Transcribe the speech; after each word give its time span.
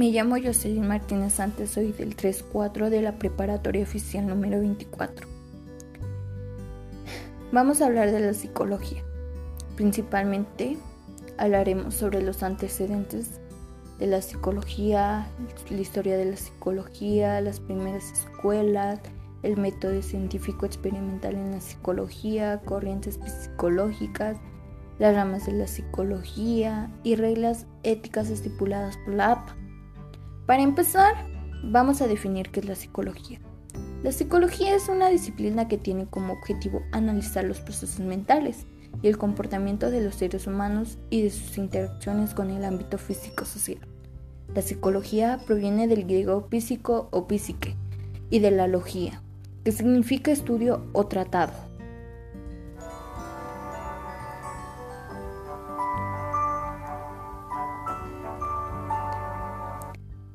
Me 0.00 0.12
llamo 0.12 0.36
Jocelyn 0.42 0.88
Martínez 0.88 1.34
Santos, 1.34 1.72
soy 1.72 1.92
del 1.92 2.16
3-4 2.16 2.88
de 2.88 3.02
la 3.02 3.18
preparatoria 3.18 3.82
oficial 3.82 4.26
número 4.26 4.58
24. 4.58 5.28
Vamos 7.52 7.82
a 7.82 7.86
hablar 7.86 8.10
de 8.10 8.20
la 8.20 8.32
psicología. 8.32 9.02
Principalmente 9.76 10.78
hablaremos 11.36 11.96
sobre 11.96 12.22
los 12.22 12.42
antecedentes 12.42 13.42
de 13.98 14.06
la 14.06 14.22
psicología, 14.22 15.26
la 15.68 15.80
historia 15.82 16.16
de 16.16 16.30
la 16.30 16.36
psicología, 16.38 17.38
las 17.42 17.60
primeras 17.60 18.10
escuelas, 18.10 19.00
el 19.42 19.58
método 19.58 20.00
científico 20.00 20.64
experimental 20.64 21.34
en 21.34 21.50
la 21.50 21.60
psicología, 21.60 22.62
corrientes 22.64 23.20
psicológicas, 23.42 24.38
las 24.98 25.14
ramas 25.14 25.44
de 25.44 25.52
la 25.52 25.66
psicología 25.66 26.90
y 27.02 27.16
reglas 27.16 27.66
éticas 27.82 28.30
estipuladas 28.30 28.96
por 29.04 29.12
la 29.12 29.32
APA. 29.32 29.59
Para 30.50 30.64
empezar, 30.64 31.14
vamos 31.62 32.02
a 32.02 32.08
definir 32.08 32.50
qué 32.50 32.58
es 32.58 32.66
la 32.66 32.74
psicología. 32.74 33.38
La 34.02 34.10
psicología 34.10 34.74
es 34.74 34.88
una 34.88 35.08
disciplina 35.08 35.68
que 35.68 35.78
tiene 35.78 36.06
como 36.06 36.32
objetivo 36.32 36.82
analizar 36.90 37.44
los 37.44 37.60
procesos 37.60 38.00
mentales 38.00 38.66
y 39.00 39.06
el 39.06 39.16
comportamiento 39.16 39.92
de 39.92 40.00
los 40.00 40.16
seres 40.16 40.48
humanos 40.48 40.98
y 41.08 41.22
de 41.22 41.30
sus 41.30 41.56
interacciones 41.56 42.34
con 42.34 42.50
el 42.50 42.64
ámbito 42.64 42.98
físico-social. 42.98 43.78
La 44.52 44.62
psicología 44.62 45.38
proviene 45.46 45.86
del 45.86 46.02
griego 46.02 46.48
físico 46.50 47.06
o 47.12 47.28
psique 47.28 47.76
y 48.28 48.40
de 48.40 48.50
la 48.50 48.66
logía, 48.66 49.22
que 49.62 49.70
significa 49.70 50.32
estudio 50.32 50.84
o 50.94 51.06
tratado. 51.06 51.69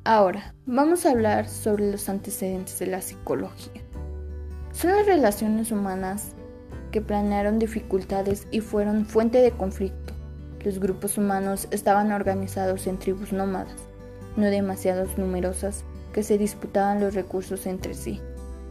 Ahora, 0.08 0.54
vamos 0.66 1.04
a 1.04 1.10
hablar 1.10 1.48
sobre 1.48 1.90
los 1.90 2.08
antecedentes 2.08 2.78
de 2.78 2.86
la 2.86 3.02
psicología. 3.02 3.82
Son 4.70 4.92
las 4.92 5.04
relaciones 5.04 5.72
humanas 5.72 6.28
que 6.92 7.00
planearon 7.00 7.58
dificultades 7.58 8.46
y 8.52 8.60
fueron 8.60 9.06
fuente 9.06 9.38
de 9.38 9.50
conflicto. 9.50 10.14
Los 10.64 10.78
grupos 10.78 11.18
humanos 11.18 11.66
estaban 11.72 12.12
organizados 12.12 12.86
en 12.86 13.00
tribus 13.00 13.32
nómadas, 13.32 13.74
no 14.36 14.46
demasiado 14.46 15.08
numerosas, 15.16 15.82
que 16.12 16.22
se 16.22 16.38
disputaban 16.38 17.00
los 17.00 17.14
recursos 17.14 17.66
entre 17.66 17.94
sí 17.94 18.20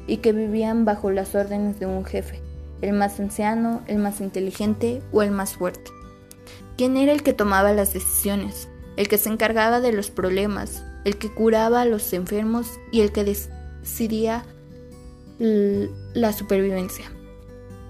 y 0.07 0.17
que 0.17 0.31
vivían 0.31 0.85
bajo 0.85 1.11
las 1.11 1.35
órdenes 1.35 1.81
de 1.81 1.85
un 1.85 2.05
jefe, 2.05 2.39
el 2.79 2.93
más 2.93 3.19
anciano, 3.19 3.81
el 3.87 3.97
más 3.97 4.21
inteligente 4.21 5.01
o 5.11 5.21
el 5.21 5.31
más 5.31 5.55
fuerte. 5.55 5.91
¿Quién 6.77 6.95
era 6.95 7.11
el 7.11 7.23
que 7.23 7.33
tomaba 7.33 7.73
las 7.73 7.91
decisiones? 7.91 8.69
El 8.95 9.09
que 9.09 9.17
se 9.17 9.27
encargaba 9.27 9.81
de 9.81 9.91
los 9.91 10.11
problemas, 10.11 10.81
el 11.05 11.17
que 11.17 11.31
curaba 11.31 11.81
a 11.81 11.85
los 11.85 12.11
enfermos 12.11 12.67
y 12.91 13.01
el 13.01 13.11
que 13.13 13.23
decidía 13.23 14.45
la 15.39 16.33
supervivencia. 16.33 17.05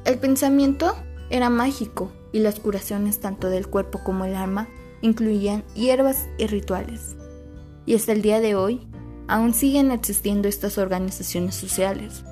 El 0.03 0.19
pensamiento 0.19 0.95
era 1.29 1.49
mágico 1.49 2.11
y 2.31 2.39
las 2.39 2.59
curaciones 2.59 3.19
tanto 3.19 3.49
del 3.49 3.67
cuerpo 3.67 4.03
como 4.03 4.25
el 4.25 4.35
alma 4.35 4.67
incluían 5.01 5.63
hierbas 5.73 6.27
y 6.37 6.47
rituales. 6.47 7.15
Y 7.85 7.95
hasta 7.95 8.11
el 8.11 8.21
día 8.21 8.39
de 8.39 8.55
hoy 8.55 8.87
aún 9.27 9.53
siguen 9.53 9.91
existiendo 9.91 10.47
estas 10.47 10.77
organizaciones 10.77 11.55
sociales, 11.55 12.23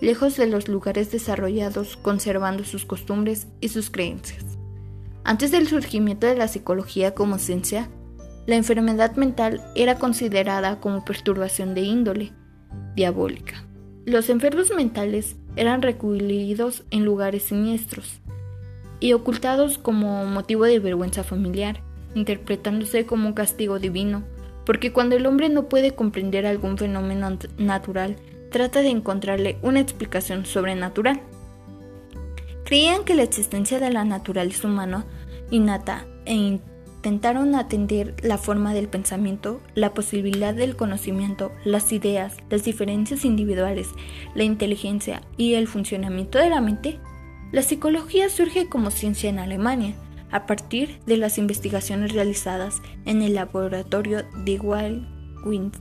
lejos 0.00 0.36
de 0.36 0.46
los 0.46 0.68
lugares 0.68 1.10
desarrollados 1.10 1.96
conservando 1.96 2.64
sus 2.64 2.84
costumbres 2.84 3.46
y 3.60 3.68
sus 3.68 3.90
creencias. 3.90 4.44
Antes 5.24 5.50
del 5.50 5.68
surgimiento 5.68 6.26
de 6.26 6.36
la 6.36 6.48
psicología 6.48 7.14
como 7.14 7.38
ciencia, 7.38 7.88
la 8.48 8.56
enfermedad 8.56 9.14
mental 9.14 9.60
era 9.76 9.98
considerada 9.98 10.80
como 10.80 11.04
perturbación 11.04 11.74
de 11.74 11.82
índole 11.82 12.32
diabólica. 12.96 13.62
Los 14.06 14.30
enfermos 14.30 14.72
mentales 14.74 15.36
eran 15.54 15.82
recluidos 15.82 16.82
en 16.90 17.04
lugares 17.04 17.44
siniestros 17.44 18.20
y 18.98 19.12
ocultados 19.12 19.78
como 19.78 20.24
motivo 20.24 20.64
de 20.64 20.80
vergüenza 20.80 21.22
familiar, 21.22 21.82
interpretándose 22.14 23.06
como 23.06 23.28
un 23.28 23.34
castigo 23.34 23.78
divino 23.78 24.24
porque 24.68 24.92
cuando 24.92 25.16
el 25.16 25.24
hombre 25.24 25.48
no 25.48 25.66
puede 25.70 25.94
comprender 25.94 26.44
algún 26.44 26.76
fenómeno 26.76 27.38
natural, 27.56 28.16
trata 28.50 28.80
de 28.80 28.90
encontrarle 28.90 29.56
una 29.62 29.80
explicación 29.80 30.44
sobrenatural. 30.44 31.22
Creían 32.66 33.04
que 33.04 33.14
la 33.14 33.22
existencia 33.22 33.80
de 33.80 33.90
la 33.90 34.04
naturaleza 34.04 34.68
humana 34.68 35.06
innata 35.50 36.06
e 36.26 36.34
intentaron 36.98 37.54
atender 37.54 38.16
la 38.24 38.38
forma 38.38 38.74
del 38.74 38.88
pensamiento, 38.88 39.60
la 39.76 39.94
posibilidad 39.94 40.52
del 40.52 40.74
conocimiento, 40.74 41.52
las 41.64 41.92
ideas, 41.92 42.36
las 42.50 42.64
diferencias 42.64 43.24
individuales, 43.24 43.90
la 44.34 44.42
inteligencia 44.42 45.22
y 45.36 45.54
el 45.54 45.68
funcionamiento 45.68 46.38
de 46.38 46.50
la 46.50 46.60
mente. 46.60 46.98
La 47.52 47.62
psicología 47.62 48.28
surge 48.28 48.68
como 48.68 48.90
ciencia 48.90 49.30
en 49.30 49.38
Alemania, 49.38 49.94
a 50.32 50.44
partir 50.44 50.98
de 51.06 51.16
las 51.16 51.38
investigaciones 51.38 52.12
realizadas 52.12 52.82
en 53.06 53.22
el 53.22 53.34
laboratorio 53.34 54.24
de 54.44 54.58
Wild 54.58 55.78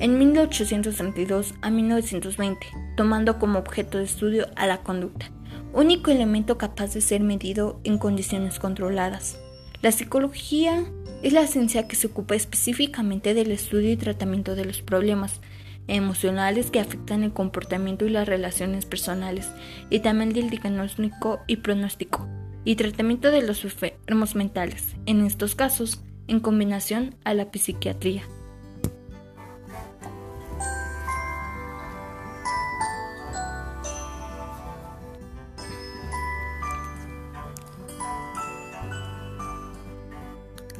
en 0.00 0.18
1832 0.18 1.54
a 1.60 1.70
1920, 1.70 2.66
tomando 2.96 3.38
como 3.38 3.58
objeto 3.58 3.98
de 3.98 4.04
estudio 4.04 4.46
a 4.56 4.66
la 4.66 4.82
conducta, 4.82 5.30
único 5.72 6.10
elemento 6.10 6.58
capaz 6.58 6.94
de 6.94 7.02
ser 7.02 7.20
medido 7.20 7.80
en 7.84 7.98
condiciones 7.98 8.58
controladas. 8.58 9.43
La 9.84 9.92
psicología 9.92 10.82
es 11.22 11.34
la 11.34 11.46
ciencia 11.46 11.86
que 11.86 11.94
se 11.94 12.06
ocupa 12.06 12.34
específicamente 12.34 13.34
del 13.34 13.50
estudio 13.50 13.92
y 13.92 13.98
tratamiento 13.98 14.54
de 14.54 14.64
los 14.64 14.80
problemas 14.80 15.42
emocionales 15.88 16.70
que 16.70 16.80
afectan 16.80 17.22
el 17.22 17.34
comportamiento 17.34 18.06
y 18.06 18.08
las 18.08 18.26
relaciones 18.26 18.86
personales, 18.86 19.50
y 19.90 19.98
también 19.98 20.32
del 20.32 20.48
diagnóstico 20.48 21.40
y 21.46 21.56
pronóstico 21.56 22.26
y 22.64 22.76
tratamiento 22.76 23.30
de 23.30 23.42
los 23.42 23.62
enfermos 23.62 24.34
mentales, 24.34 24.96
en 25.04 25.26
estos 25.26 25.54
casos 25.54 26.00
en 26.28 26.40
combinación 26.40 27.16
a 27.24 27.34
la 27.34 27.50
psiquiatría. 27.52 28.22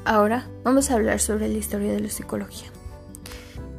Ahora 0.04 0.48
vamos 0.64 0.90
a 0.90 0.94
hablar 0.94 1.18
sobre 1.18 1.48
la 1.48 1.58
historia 1.58 1.92
de 1.92 2.00
la 2.00 2.10
psicología. 2.10 2.68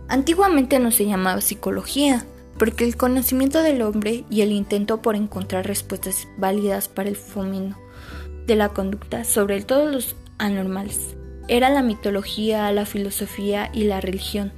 Antiguamente 0.08 0.80
no 0.80 0.91
se 0.91 1.06
llamaba 1.06 1.41
psicología, 1.41 2.25
porque 2.58 2.86
el 2.86 2.96
conocimiento 2.96 3.62
del 3.62 3.81
hombre 3.81 4.24
y 4.30 4.41
el 4.41 4.52
intento 4.52 5.02
por 5.02 5.16
encontrar 5.16 5.68
respuestas 5.68 6.28
válidas 6.38 6.88
para 6.88 7.09
el 7.09 7.16
fomento 7.16 7.78
de 8.47 8.56
la 8.56 8.69
conducta 8.69 9.24
sobre 9.24 9.62
todos 9.62 9.91
los 9.91 10.16
anormales. 10.38 11.16
Era 11.47 11.69
la 11.69 11.81
mitología, 11.81 12.72
la 12.72 12.85
filosofía 12.85 13.69
y 13.74 13.84
la 13.84 14.02
religión. 14.02 14.52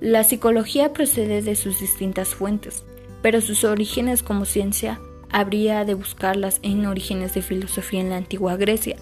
La 0.00 0.24
psicología 0.24 0.92
procede 0.92 1.42
de 1.42 1.56
sus 1.56 1.80
distintas 1.80 2.28
fuentes, 2.28 2.84
pero 3.22 3.40
sus 3.40 3.64
orígenes 3.64 4.22
como 4.22 4.44
ciencia 4.44 5.00
habría 5.30 5.84
de 5.84 5.94
buscarlas 5.94 6.60
en 6.62 6.86
orígenes 6.86 7.34
de 7.34 7.42
filosofía 7.42 8.00
en 8.00 8.10
la 8.10 8.16
antigua 8.16 8.56
Grecia. 8.56 8.96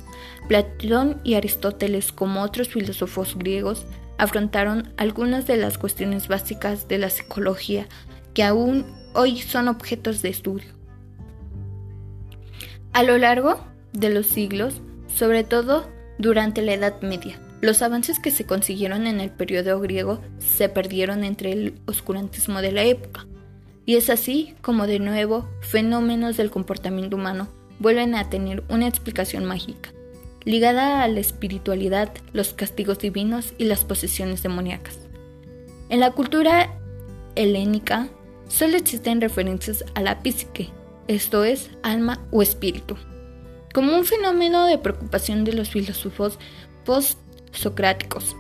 Platón 0.49 1.21
y 1.25 1.35
Aristóteles, 1.35 2.13
como 2.13 2.43
otros 2.43 2.69
filósofos 2.69 3.37
griegos, 3.37 3.87
afrontaron 4.19 4.93
algunas 4.97 5.47
de 5.47 5.57
las 5.57 5.79
cuestiones 5.79 6.29
básicas 6.29 6.89
de 6.89 6.99
la 6.99 7.11
psicología 7.11 7.87
que 8.33 8.43
aún 8.43 8.85
hoy 9.15 9.39
son 9.39 9.69
objetos 9.69 10.23
de 10.23 10.29
estudio. 10.29 10.69
A 12.93 13.03
lo 13.03 13.19
largo 13.19 13.65
de 13.93 14.11
los 14.11 14.27
siglos, 14.27 14.81
sobre 15.07 15.45
todo 15.45 15.89
durante 16.19 16.63
la 16.63 16.75
Edad 16.75 17.01
Media. 17.03 17.41
Los 17.61 17.81
avances 17.83 18.21
que 18.21 18.31
se 18.31 18.45
consiguieron 18.45 19.07
en 19.07 19.21
el 19.21 19.31
periodo 19.31 19.81
griego 19.81 20.21
se 20.39 20.69
perdieron 20.69 21.25
entre 21.25 21.53
el 21.53 21.81
oscurantismo 21.87 22.61
de 22.61 22.73
la 22.73 22.83
época. 22.83 23.27
Y 23.87 23.97
es 23.97 24.11
así 24.11 24.55
como 24.63 24.87
de 24.87 24.99
nuevo 24.99 25.49
fenómenos 25.61 26.37
del 26.37 26.51
comportamiento 26.51 27.17
humano 27.17 27.49
vuelven 27.79 28.15
a 28.15 28.31
tener 28.31 28.65
una 28.69 28.87
explicación 28.87 29.45
mágica, 29.45 29.93
ligada 30.45 31.03
a 31.03 31.09
la 31.09 31.21
espiritualidad, 31.21 32.13
los 32.33 32.55
castigos 32.55 32.99
divinos 32.99 33.53
y 33.59 33.65
las 33.65 33.85
posesiones 33.85 34.43
demoníacas. 34.43 34.99
En 35.89 36.01
la 36.01 36.13
cultura 36.13 36.79
helénica 37.35 38.09
solo 38.49 38.77
existen 38.77 39.21
referencias 39.21 39.85
a 39.95 40.01
la 40.01 40.21
psique, 40.23 40.71
esto 41.09 41.45
es, 41.45 41.71
alma 41.83 42.27
o 42.31 42.43
espíritu 42.43 42.97
como 43.75 43.97
un 43.97 44.05
fenómeno 44.05 44.67
de 44.67 44.79
preocupación 44.79 45.45
de 45.45 45.53
los 45.53 45.69
filósofos 45.69 46.39
post-socráticos, 46.85 48.37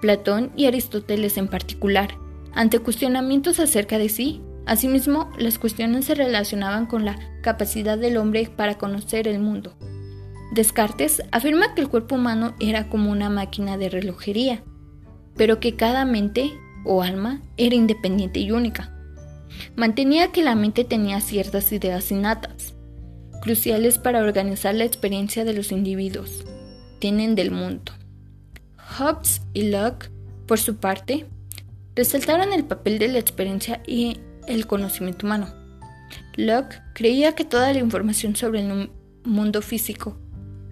Platón 0.00 0.52
y 0.54 0.66
Aristóteles 0.66 1.36
en 1.36 1.48
particular, 1.48 2.16
ante 2.52 2.78
cuestionamientos 2.78 3.58
acerca 3.58 3.98
de 3.98 4.08
sí. 4.08 4.40
Asimismo, 4.66 5.30
las 5.38 5.58
cuestiones 5.58 6.06
se 6.06 6.16
relacionaban 6.16 6.86
con 6.86 7.04
la 7.04 7.16
capacidad 7.40 7.96
del 7.96 8.16
hombre 8.16 8.50
para 8.54 8.76
conocer 8.76 9.28
el 9.28 9.38
mundo. 9.38 9.76
Descartes 10.52 11.22
afirma 11.30 11.74
que 11.74 11.82
el 11.82 11.88
cuerpo 11.88 12.16
humano 12.16 12.54
era 12.58 12.88
como 12.88 13.10
una 13.10 13.30
máquina 13.30 13.78
de 13.78 13.88
relojería, 13.88 14.64
pero 15.36 15.60
que 15.60 15.76
cada 15.76 16.04
mente 16.04 16.52
o 16.84 17.02
alma 17.02 17.42
era 17.56 17.76
independiente 17.76 18.40
y 18.40 18.50
única. 18.50 18.92
Mantenía 19.76 20.32
que 20.32 20.42
la 20.42 20.56
mente 20.56 20.84
tenía 20.84 21.20
ciertas 21.20 21.70
ideas 21.72 22.10
innatas, 22.10 22.74
cruciales 23.42 23.98
para 23.98 24.20
organizar 24.20 24.74
la 24.74 24.84
experiencia 24.84 25.44
de 25.44 25.52
los 25.52 25.70
individuos, 25.70 26.44
tienen 26.98 27.36
del 27.36 27.52
mundo. 27.52 27.92
Hobbes 28.98 29.42
y 29.52 29.70
Locke, 29.70 30.10
por 30.46 30.58
su 30.58 30.76
parte, 30.76 31.26
resaltaron 31.94 32.52
el 32.52 32.64
papel 32.64 32.98
de 32.98 33.08
la 33.08 33.18
experiencia 33.18 33.82
y 33.86 34.18
el 34.46 34.66
conocimiento 34.66 35.26
humano. 35.26 35.52
Locke 36.36 36.82
creía 36.94 37.34
que 37.34 37.44
toda 37.44 37.72
la 37.72 37.78
información 37.78 38.36
sobre 38.36 38.60
el 38.60 38.90
mundo 39.24 39.62
físico 39.62 40.18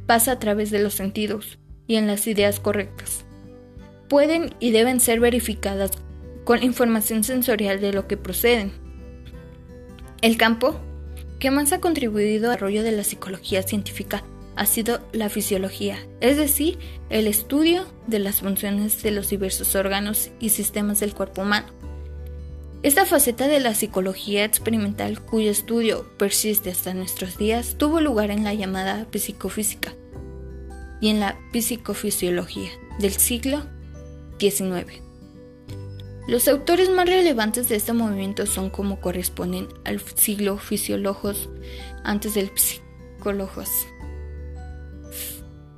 pasa 0.07 0.33
a 0.33 0.39
través 0.39 0.71
de 0.71 0.83
los 0.83 0.95
sentidos 0.95 1.59
y 1.87 1.97
en 1.97 2.07
las 2.07 2.27
ideas 2.27 2.61
correctas. 2.61 3.25
Pueden 4.09 4.55
y 4.61 4.71
deben 4.71 5.01
ser 5.01 5.21
verificadas 5.21 5.91
con 6.45 6.63
información 6.63 7.25
sensorial 7.25 7.81
de 7.81 7.93
lo 7.93 8.07
que 8.07 8.17
proceden. 8.17 8.73
El 10.21 10.37
campo 10.37 10.81
que 11.39 11.51
más 11.51 11.73
ha 11.73 11.81
contribuido 11.81 12.47
al 12.47 12.53
desarrollo 12.53 12.83
de 12.83 12.93
la 12.93 13.05
psicología 13.05 13.63
científica 13.63 14.23
ha 14.57 14.67
sido 14.67 15.01
la 15.13 15.29
fisiología, 15.29 15.99
es 16.21 16.37
decir, 16.37 16.79
el 17.11 17.27
estudio 17.27 17.87
de 18.07 18.21
las 18.21 18.41
funciones 18.41 19.03
de 19.03 19.11
los 19.11 19.29
diversos 19.29 19.75
órganos 19.75 20.31
y 20.39 20.51
sistemas 20.51 21.01
del 21.01 21.15
cuerpo 21.15 21.43
humano. 21.43 21.67
Esta 22.85 23.07
faceta 23.07 23.49
de 23.49 23.61
la 23.61 23.73
psicología 23.73 24.45
experimental, 24.45 25.19
cuyo 25.23 25.51
estudio 25.51 26.07
persiste 26.19 26.71
hasta 26.71 26.93
nuestros 26.93 27.39
días, 27.39 27.77
tuvo 27.79 27.99
lugar 27.99 28.31
en 28.31 28.45
la 28.45 28.53
llamada 28.53 29.07
psicofísica 29.11 29.95
y 31.01 31.09
en 31.09 31.19
la 31.19 31.35
psicofisiología 31.51 32.69
del 32.99 33.13
siglo 33.13 33.63
XIX. 34.39 35.01
Los 36.29 36.47
autores 36.47 36.91
más 36.91 37.09
relevantes 37.09 37.71
de 37.71 37.77
este 37.77 37.95
movimiento 37.95 38.45
son 38.45 38.69
como 38.69 39.01
corresponden 39.01 39.67
al 39.87 39.99
siglo 40.03 40.59
fisiólogos 40.59 41.49
antes 42.05 42.35
del 42.35 42.51
psicólogos, 42.55 43.71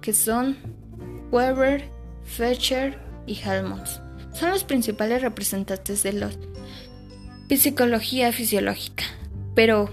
que 0.00 0.12
son 0.12 0.56
Weber, 1.30 1.88
Fetcher 2.24 2.98
y 3.28 3.38
Helmholtz. 3.38 4.00
Son 4.32 4.50
los 4.50 4.64
principales 4.64 5.22
representantes 5.22 6.02
de 6.02 6.12
la 6.12 6.30
psicología 7.54 8.32
fisiológica, 8.32 9.04
pero 9.54 9.90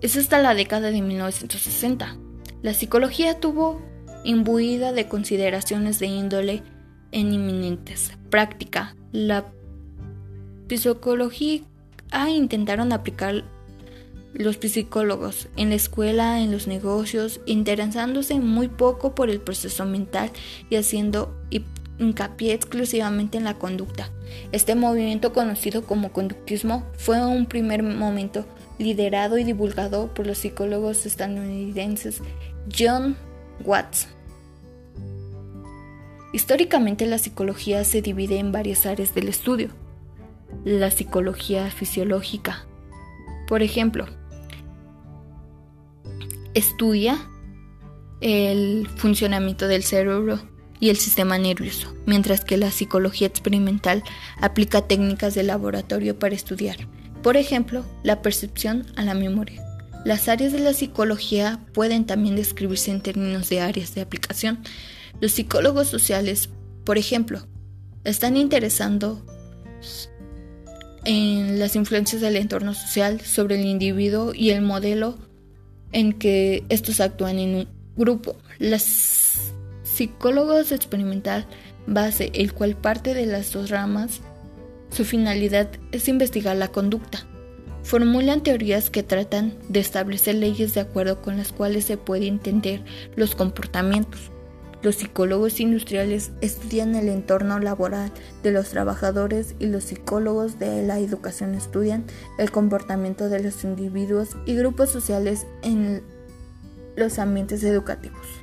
es 0.00 0.16
hasta 0.16 0.38
la 0.38 0.54
década 0.54 0.90
de 0.90 1.02
1960. 1.02 2.16
La 2.62 2.74
psicología 2.74 3.40
tuvo 3.40 3.82
imbuida 4.24 4.92
de 4.92 5.08
consideraciones 5.08 5.98
de 5.98 6.06
índole 6.06 6.62
en 7.10 7.32
inminentes, 7.32 8.12
práctica, 8.30 8.94
la 9.12 9.52
psicología 10.68 11.60
intentaron 12.30 12.92
aplicar 12.92 13.44
los 14.32 14.56
psicólogos 14.56 15.48
en 15.56 15.68
la 15.68 15.74
escuela, 15.74 16.40
en 16.40 16.50
los 16.50 16.66
negocios, 16.66 17.40
interesándose 17.44 18.34
muy 18.36 18.68
poco 18.68 19.14
por 19.14 19.28
el 19.28 19.40
proceso 19.40 19.84
mental 19.84 20.30
y 20.70 20.76
haciendo 20.76 21.36
hincapié 21.98 22.54
exclusivamente 22.54 23.38
en 23.38 23.44
la 23.44 23.54
conducta. 23.54 24.10
Este 24.50 24.74
movimiento 24.74 25.32
conocido 25.32 25.84
como 25.84 26.12
conductismo 26.12 26.86
fue 26.96 27.24
un 27.24 27.46
primer 27.46 27.82
momento 27.82 28.46
liderado 28.78 29.38
y 29.38 29.44
divulgado 29.44 30.12
por 30.14 30.26
los 30.26 30.38
psicólogos 30.38 31.06
estadounidenses 31.06 32.20
John 32.76 33.16
Watts. 33.64 34.08
Históricamente 36.32 37.06
la 37.06 37.18
psicología 37.18 37.84
se 37.84 38.00
divide 38.00 38.38
en 38.38 38.52
varias 38.52 38.86
áreas 38.86 39.14
del 39.14 39.28
estudio 39.28 39.70
la 40.64 40.90
psicología 40.90 41.70
fisiológica. 41.70 42.64
Por 43.48 43.62
ejemplo, 43.62 44.06
estudia 46.54 47.18
el 48.20 48.86
funcionamiento 48.96 49.66
del 49.66 49.82
cerebro 49.82 50.40
y 50.82 50.90
el 50.90 50.96
sistema 50.96 51.38
nervioso, 51.38 51.94
mientras 52.06 52.44
que 52.44 52.56
la 52.56 52.72
psicología 52.72 53.28
experimental 53.28 54.02
aplica 54.40 54.88
técnicas 54.88 55.32
de 55.32 55.44
laboratorio 55.44 56.18
para 56.18 56.34
estudiar, 56.34 56.88
por 57.22 57.36
ejemplo, 57.36 57.84
la 58.02 58.20
percepción 58.20 58.84
a 58.96 59.04
la 59.04 59.14
memoria. 59.14 59.64
Las 60.04 60.28
áreas 60.28 60.50
de 60.50 60.58
la 60.58 60.74
psicología 60.74 61.60
pueden 61.72 62.04
también 62.04 62.34
describirse 62.34 62.90
en 62.90 63.00
términos 63.00 63.48
de 63.48 63.60
áreas 63.60 63.94
de 63.94 64.00
aplicación. 64.00 64.58
Los 65.20 65.30
psicólogos 65.30 65.86
sociales, 65.86 66.48
por 66.84 66.98
ejemplo, 66.98 67.46
están 68.02 68.36
interesando 68.36 69.24
en 71.04 71.60
las 71.60 71.76
influencias 71.76 72.20
del 72.20 72.34
entorno 72.34 72.74
social 72.74 73.20
sobre 73.20 73.54
el 73.54 73.66
individuo 73.66 74.34
y 74.34 74.50
el 74.50 74.62
modelo 74.62 75.16
en 75.92 76.12
que 76.12 76.64
estos 76.70 76.98
actúan 76.98 77.38
en 77.38 77.54
un 77.54 77.68
grupo. 77.94 78.36
Las 78.58 79.21
psicólogos 80.02 80.72
experimental 80.72 81.46
base, 81.86 82.32
el 82.34 82.52
cual 82.52 82.74
parte 82.74 83.14
de 83.14 83.24
las 83.24 83.52
dos 83.52 83.70
ramas, 83.70 84.20
su 84.90 85.04
finalidad 85.04 85.68
es 85.92 86.08
investigar 86.08 86.56
la 86.56 86.66
conducta. 86.66 87.20
Formulan 87.84 88.42
teorías 88.42 88.90
que 88.90 89.04
tratan 89.04 89.54
de 89.68 89.78
establecer 89.78 90.34
leyes 90.34 90.74
de 90.74 90.80
acuerdo 90.80 91.22
con 91.22 91.36
las 91.36 91.52
cuales 91.52 91.84
se 91.84 91.98
puede 91.98 92.26
entender 92.26 92.82
los 93.14 93.36
comportamientos. 93.36 94.32
Los 94.82 94.96
psicólogos 94.96 95.60
industriales 95.60 96.32
estudian 96.40 96.96
el 96.96 97.08
entorno 97.08 97.60
laboral 97.60 98.10
de 98.42 98.50
los 98.50 98.70
trabajadores 98.70 99.54
y 99.60 99.66
los 99.66 99.84
psicólogos 99.84 100.58
de 100.58 100.82
la 100.84 100.98
educación 100.98 101.54
estudian 101.54 102.06
el 102.38 102.50
comportamiento 102.50 103.28
de 103.28 103.40
los 103.40 103.62
individuos 103.62 104.30
y 104.46 104.56
grupos 104.56 104.90
sociales 104.90 105.46
en 105.62 106.02
los 106.96 107.20
ambientes 107.20 107.62
educativos. 107.62 108.41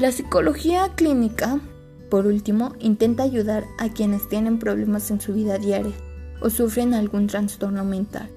La 0.00 0.12
psicología 0.12 0.94
clínica, 0.94 1.60
por 2.08 2.26
último, 2.26 2.72
intenta 2.78 3.22
ayudar 3.22 3.66
a 3.78 3.90
quienes 3.90 4.30
tienen 4.30 4.58
problemas 4.58 5.10
en 5.10 5.20
su 5.20 5.34
vida 5.34 5.58
diaria 5.58 5.92
o 6.40 6.48
sufren 6.48 6.94
algún 6.94 7.26
trastorno 7.26 7.84
mental. 7.84 8.30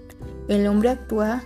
El 0.50 0.68
hombre 0.68 0.90
actúa 0.90 1.42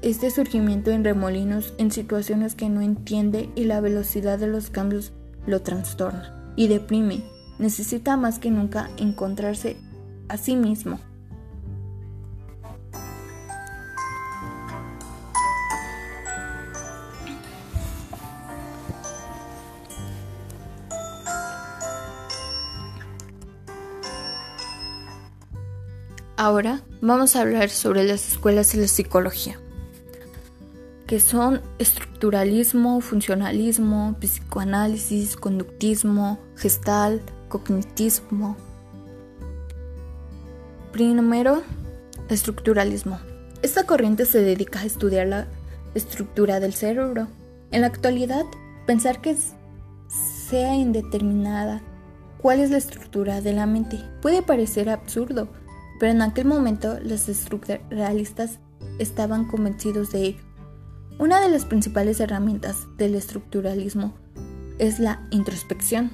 este 0.00 0.30
surgimiento 0.30 0.90
en 0.90 1.04
remolinos 1.04 1.74
en 1.76 1.90
situaciones 1.90 2.54
que 2.54 2.70
no 2.70 2.80
entiende 2.80 3.50
y 3.54 3.64
la 3.64 3.82
velocidad 3.82 4.38
de 4.38 4.46
los 4.46 4.70
cambios 4.70 5.12
lo 5.46 5.60
trastorna 5.60 6.54
y 6.56 6.68
deprime. 6.68 7.22
Necesita 7.58 8.16
más 8.16 8.38
que 8.38 8.50
nunca 8.50 8.88
encontrarse 8.96 9.76
a 10.30 10.38
sí 10.38 10.56
mismo. 10.56 10.98
Ahora 26.42 26.80
vamos 27.02 27.36
a 27.36 27.42
hablar 27.42 27.68
sobre 27.68 28.02
las 28.04 28.26
escuelas 28.26 28.72
de 28.72 28.80
la 28.80 28.88
psicología 28.88 29.60
que 31.06 31.20
son 31.20 31.60
estructuralismo, 31.78 33.02
funcionalismo, 33.02 34.16
psicoanálisis, 34.18 35.36
conductismo, 35.36 36.40
gestal, 36.56 37.20
cognitismo. 37.50 38.56
Primero, 40.92 41.62
estructuralismo. 42.30 43.20
Esta 43.60 43.84
corriente 43.84 44.24
se 44.24 44.40
dedica 44.40 44.80
a 44.80 44.86
estudiar 44.86 45.26
la 45.26 45.46
estructura 45.94 46.58
del 46.58 46.72
cerebro. 46.72 47.28
En 47.70 47.82
la 47.82 47.88
actualidad, 47.88 48.46
pensar 48.86 49.20
que 49.20 49.36
sea 50.08 50.74
indeterminada 50.74 51.82
cuál 52.38 52.60
es 52.60 52.70
la 52.70 52.78
estructura 52.78 53.42
de 53.42 53.52
la 53.52 53.66
mente 53.66 53.98
puede 54.22 54.40
parecer 54.40 54.88
absurdo, 54.88 55.48
pero 56.00 56.12
en 56.12 56.22
aquel 56.22 56.46
momento 56.46 56.98
los 57.04 57.28
estructuralistas 57.28 58.58
estaban 58.98 59.44
convencidos 59.44 60.10
de 60.10 60.28
ello. 60.28 60.42
Una 61.18 61.42
de 61.42 61.50
las 61.50 61.66
principales 61.66 62.20
herramientas 62.20 62.86
del 62.96 63.14
estructuralismo 63.14 64.14
es 64.78 64.98
la 64.98 65.28
introspección, 65.30 66.10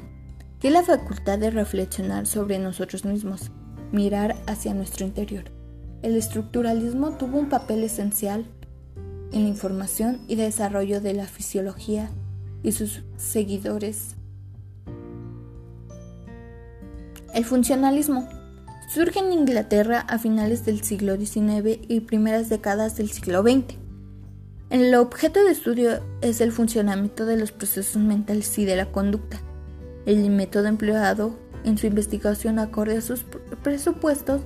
que 0.59 0.69
es 0.69 0.75
la 0.75 0.83
facultad 0.83 1.39
de 1.39 1.51
reflexionar 1.53 2.27
sobre 2.27 2.59
nosotros 2.59 3.05
mismos, 3.05 3.53
mirar 3.93 4.35
hacia 4.49 4.75
nuestro 4.75 5.07
interior. 5.07 5.45
El 6.03 6.17
estructuralismo 6.17 7.13
tuvo 7.13 7.39
un 7.39 7.49
papel 7.49 7.85
esencial 7.85 8.45
en 9.31 9.45
la 9.45 9.49
información 9.49 10.21
y 10.27 10.35
desarrollo 10.35 11.01
de 11.01 11.15
la 11.15 11.27
fisiología 11.27 12.11
y 12.65 12.73
sus 12.73 13.05
seguidores. 13.17 14.17
El 17.33 17.45
funcionalismo 17.45 18.29
surge 18.87 19.19
en 19.19 19.33
Inglaterra 19.33 20.01
a 20.01 20.19
finales 20.19 20.65
del 20.65 20.83
siglo 20.83 21.17
XIX 21.17 21.79
y 21.89 22.01
primeras 22.01 22.49
décadas 22.49 22.97
del 22.97 23.11
siglo 23.11 23.43
XX. 23.43 23.77
El 24.71 24.95
objeto 24.95 25.45
de 25.45 25.53
estudio 25.53 26.01
es 26.21 26.41
el 26.41 26.53
funcionamiento 26.53 27.27
de 27.27 27.37
los 27.37 27.53
procesos 27.53 28.03
mentales 28.03 28.57
y 28.59 28.65
de 28.65 28.77
la 28.77 28.87
conducta. 28.87 29.41
El 30.07 30.31
método 30.31 30.67
empleado 30.67 31.37
en 31.65 31.79
su 31.79 31.87
investigación 31.87 32.59
acorde 32.59 32.99
a 32.99 33.01
sus 33.01 33.25
presupuestos 33.63 34.43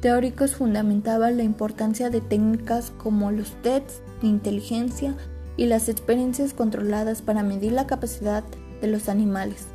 teóricos 0.00 0.54
fundamentaba 0.54 1.30
la 1.30 1.42
importancia 1.42 2.10
de 2.10 2.20
técnicas 2.20 2.92
como 2.96 3.32
los 3.32 3.60
tests 3.62 4.02
de 4.22 4.28
inteligencia 4.28 5.14
y 5.56 5.66
las 5.66 5.88
experiencias 5.88 6.54
controladas 6.54 7.22
para 7.22 7.42
medir 7.42 7.72
la 7.72 7.86
capacidad 7.86 8.44
de 8.80 8.86
los 8.86 9.08
animales, 9.08 9.66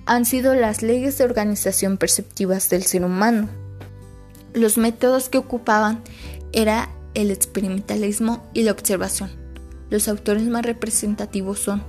han 0.05 0.25
sido 0.25 0.55
las 0.55 0.81
leyes 0.81 1.17
de 1.17 1.23
organización 1.23 1.97
perceptivas 1.97 2.69
del 2.69 2.83
ser 2.83 3.03
humano. 3.03 3.49
Los 4.53 4.77
métodos 4.77 5.29
que 5.29 5.37
ocupaban 5.37 6.01
era 6.53 6.89
el 7.15 7.31
experimentalismo 7.31 8.47
y 8.53 8.63
la 8.63 8.71
observación. 8.71 9.31
Los 9.89 10.07
autores 10.07 10.43
más 10.43 10.63
representativos 10.63 11.59
son 11.59 11.83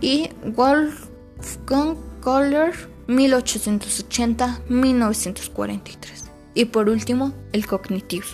y 0.00 0.30
Wolfgang 0.54 1.96
Kohler 2.20 2.72
1880-1943. 3.08 5.96
Y 6.54 6.66
por 6.66 6.88
último, 6.88 7.32
el 7.52 7.66
cognitivo. 7.66 8.26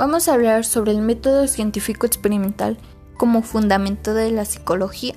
vamos 0.02 0.26
a 0.26 0.34
hablar 0.34 0.64
sobre 0.64 0.90
el 0.90 1.00
método 1.00 1.46
científico 1.46 2.06
experimental 2.06 2.76
como 3.16 3.40
fundamento 3.40 4.14
de 4.14 4.32
la 4.32 4.44
psicología. 4.44 5.14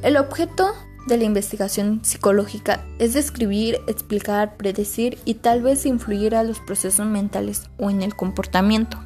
El 0.00 0.16
objeto 0.16 0.72
de 1.06 1.18
la 1.18 1.24
investigación 1.24 2.02
psicológica 2.02 2.82
es 2.98 3.12
describir, 3.12 3.78
explicar, 3.86 4.56
predecir 4.56 5.18
y 5.26 5.34
tal 5.34 5.60
vez 5.60 5.84
influir 5.84 6.34
a 6.34 6.44
los 6.44 6.60
procesos 6.60 7.06
mentales 7.06 7.64
o 7.76 7.90
en 7.90 8.00
el 8.00 8.16
comportamiento. 8.16 9.00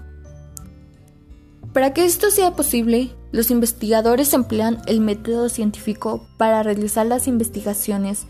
Para 1.73 1.93
que 1.93 2.05
esto 2.05 2.31
sea 2.31 2.53
posible, 2.53 3.11
los 3.33 3.51
investigadores 3.51 4.33
emplean 4.33 4.81
el 4.87 5.01
método 5.01 5.49
científico 5.49 6.29
para 6.37 6.63
realizar 6.63 7.05
las 7.05 7.27
investigaciones 7.27 8.29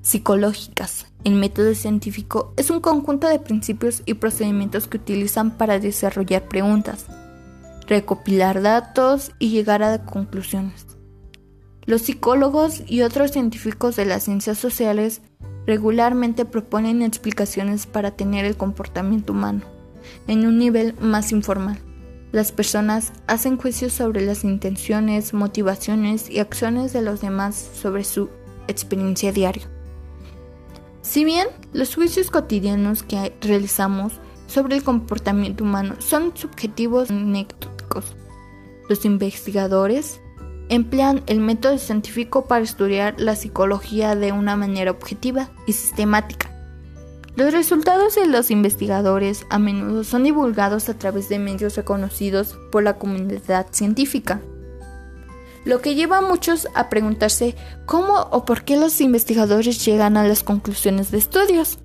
psicológicas. 0.00 1.08
El 1.24 1.36
método 1.36 1.74
científico 1.74 2.52
es 2.58 2.68
un 2.68 2.80
conjunto 2.80 3.26
de 3.28 3.38
principios 3.38 4.02
y 4.04 4.12
procedimientos 4.12 4.86
que 4.86 4.98
utilizan 4.98 5.56
para 5.56 5.78
desarrollar 5.78 6.48
preguntas, 6.48 7.06
recopilar 7.86 8.60
datos 8.60 9.32
y 9.38 9.48
llegar 9.48 9.82
a 9.82 10.04
conclusiones. 10.04 10.86
Los 11.86 12.02
psicólogos 12.02 12.82
y 12.86 13.00
otros 13.00 13.30
científicos 13.30 13.96
de 13.96 14.04
las 14.04 14.24
ciencias 14.24 14.58
sociales 14.58 15.22
regularmente 15.66 16.44
proponen 16.44 17.00
explicaciones 17.00 17.86
para 17.86 18.10
tener 18.10 18.44
el 18.44 18.58
comportamiento 18.58 19.32
humano 19.32 19.62
en 20.26 20.46
un 20.46 20.58
nivel 20.58 20.94
más 21.00 21.32
informal. 21.32 21.78
Las 22.32 22.52
personas 22.52 23.12
hacen 23.26 23.56
juicios 23.56 23.94
sobre 23.94 24.20
las 24.26 24.44
intenciones, 24.44 25.32
motivaciones 25.32 26.28
y 26.28 26.40
acciones 26.40 26.92
de 26.92 27.00
los 27.00 27.22
demás 27.22 27.54
sobre 27.54 28.04
su 28.04 28.28
experiencia 28.68 29.32
diaria. 29.32 29.70
Si 31.04 31.22
bien 31.22 31.46
los 31.74 31.94
juicios 31.94 32.30
cotidianos 32.30 33.02
que 33.02 33.34
realizamos 33.42 34.14
sobre 34.46 34.76
el 34.76 34.82
comportamiento 34.82 35.62
humano 35.62 35.96
son 35.98 36.34
subjetivos 36.34 37.10
anecdóticos, 37.10 38.16
los 38.88 39.04
investigadores 39.04 40.18
emplean 40.70 41.22
el 41.26 41.40
método 41.40 41.76
científico 41.76 42.46
para 42.46 42.64
estudiar 42.64 43.20
la 43.20 43.36
psicología 43.36 44.16
de 44.16 44.32
una 44.32 44.56
manera 44.56 44.92
objetiva 44.92 45.50
y 45.66 45.74
sistemática. 45.74 46.50
Los 47.36 47.52
resultados 47.52 48.14
de 48.14 48.26
los 48.26 48.50
investigadores 48.50 49.44
a 49.50 49.58
menudo 49.58 50.04
son 50.04 50.22
divulgados 50.22 50.88
a 50.88 50.98
través 50.98 51.28
de 51.28 51.38
medios 51.38 51.76
reconocidos 51.76 52.58
por 52.72 52.82
la 52.82 52.96
comunidad 52.96 53.66
científica. 53.72 54.40
Lo 55.64 55.80
que 55.80 55.94
lleva 55.94 56.18
a 56.18 56.22
muchos 56.22 56.68
a 56.74 56.88
preguntarse 56.88 57.54
cómo 57.86 58.28
o 58.30 58.44
por 58.44 58.64
qué 58.64 58.76
los 58.76 59.00
investigadores 59.00 59.84
llegan 59.84 60.16
a 60.16 60.26
las 60.26 60.42
conclusiones 60.42 61.10
de 61.10 61.18
estudios. 61.18 61.78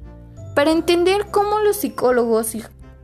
Para 0.56 0.72
entender 0.72 1.28
cómo 1.32 1.60
los 1.60 1.78
psicólogos 1.78 2.56
y 2.56 2.64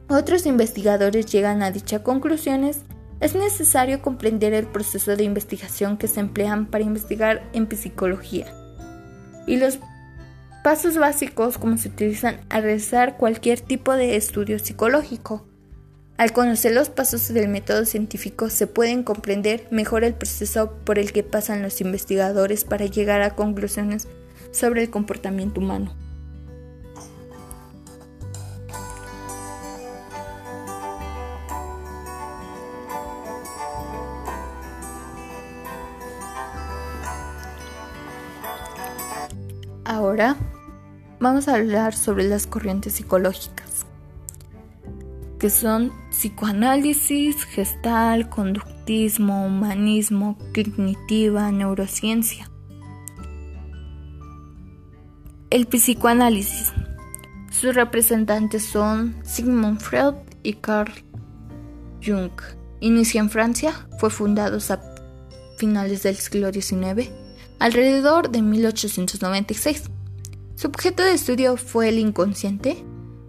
otros 0.09 0.45
investigadores 0.45 1.25
llegan 1.27 1.63
a 1.63 1.71
dichas 1.71 2.01
conclusiones, 2.01 2.81
es 3.21 3.33
necesario 3.33 4.01
comprender 4.01 4.53
el 4.53 4.67
proceso 4.67 5.15
de 5.15 5.23
investigación 5.23 5.97
que 5.97 6.07
se 6.07 6.19
emplean 6.19 6.65
para 6.65 6.83
investigar 6.83 7.49
en 7.53 7.69
psicología 7.71 8.45
y 9.47 9.57
los 9.57 9.79
pasos 10.63 10.97
básicos 10.97 11.57
como 11.57 11.77
se 11.77 11.89
utilizan 11.89 12.41
al 12.49 12.63
realizar 12.63 13.17
cualquier 13.17 13.61
tipo 13.61 13.93
de 13.93 14.15
estudio 14.15 14.59
psicológico. 14.59 15.45
Al 16.17 16.31
conocer 16.31 16.71
los 16.71 16.89
pasos 16.89 17.27
del 17.33 17.49
método 17.49 17.83
científico 17.83 18.49
se 18.49 18.67
pueden 18.67 19.03
comprender 19.03 19.67
mejor 19.69 20.05
el 20.05 20.13
proceso 20.13 20.71
por 20.85 20.97
el 20.97 21.11
que 21.11 21.23
pasan 21.23 21.61
los 21.61 21.81
investigadores 21.81 22.63
para 22.63 22.85
llegar 22.85 23.21
a 23.21 23.35
conclusiones 23.35 24.07
sobre 24.51 24.83
el 24.83 24.89
comportamiento 24.89 25.59
humano. 25.59 25.93
Ahora 39.83 40.37
vamos 41.19 41.49
a 41.49 41.55
hablar 41.55 41.93
sobre 41.93 42.23
las 42.23 42.47
corrientes 42.47 42.93
psicológicas, 42.93 43.74
que 45.39 45.49
son 45.49 45.91
psicoanálisis, 46.09 47.43
gestal, 47.43 48.29
conductismo, 48.29 49.45
humanismo, 49.45 50.37
cognitiva, 50.53 51.51
neurociencia. 51.51 52.49
El 55.49 55.67
psicoanálisis. 55.67 56.73
Sus 57.51 57.75
representantes 57.75 58.65
son 58.65 59.15
Sigmund 59.23 59.79
Freud 59.79 60.15
y 60.43 60.53
Carl 60.53 60.91
Jung. 62.05 62.31
Inicia 62.81 63.21
en 63.21 63.29
Francia, 63.29 63.87
fue 63.99 64.09
fundado 64.09 64.57
a 64.57 64.81
finales 65.57 66.03
del 66.03 66.15
siglo 66.15 66.51
XIX 66.51 67.09
alrededor 67.59 68.29
de 68.29 68.41
1896. 68.41 69.83
Su 70.55 70.67
objeto 70.67 71.03
de 71.03 71.13
estudio 71.13 71.57
fue 71.57 71.89
el 71.89 71.99
inconsciente. 71.99 72.83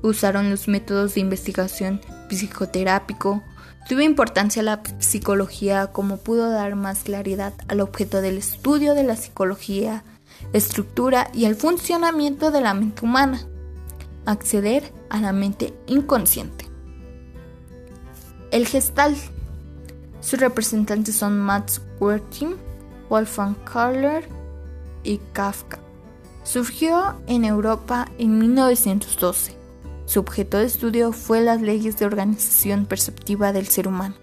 Usaron 0.07 0.51
los 0.51 0.69
métodos 0.69 1.15
de 1.15 1.21
investigación 1.21 2.01
psicoterápico. 2.31 3.43
Tuvo 3.89 4.03
importancia 4.03 4.63
la 4.63 4.81
psicología 5.01 5.89
como 5.89 6.19
pudo 6.19 6.49
dar 6.49 6.77
más 6.77 7.01
claridad 7.03 7.55
al 7.67 7.81
objeto 7.81 8.21
del 8.21 8.39
estudio 8.39 8.95
de 8.95 9.03
la 9.03 9.17
psicología, 9.17 10.05
estructura 10.53 11.29
y 11.35 11.47
el 11.47 11.57
funcionamiento 11.57 12.53
de 12.53 12.61
la 12.61 12.73
mente 12.73 13.05
humana. 13.05 13.41
Acceder 14.27 14.93
a 15.11 15.21
la 15.21 15.33
mente 15.33 15.75
inconsciente. 15.89 16.67
El 18.53 18.69
gestal. 18.69 19.17
Sus 20.21 20.39
representantes 20.39 21.17
son 21.17 21.37
Max 21.37 21.83
Werthing, 21.99 22.55
Wolfgang 23.11 23.57
Kahler 23.65 24.29
y 25.03 25.19
Kafka. 25.33 25.81
Surgió 26.45 27.17
en 27.27 27.45
Europa 27.45 28.09
en 28.19 28.39
1912. 28.39 29.56
Su 30.07 30.21
objeto 30.21 30.59
de 30.59 30.65
estudio 30.65 31.13
fue 31.13 31.41
las 31.41 31.61
leyes 31.61 31.99
de 31.99 32.07
organización 32.07 32.87
perceptiva 32.87 33.53
del 33.53 33.67
ser 33.67 33.89
humano. 33.89 34.15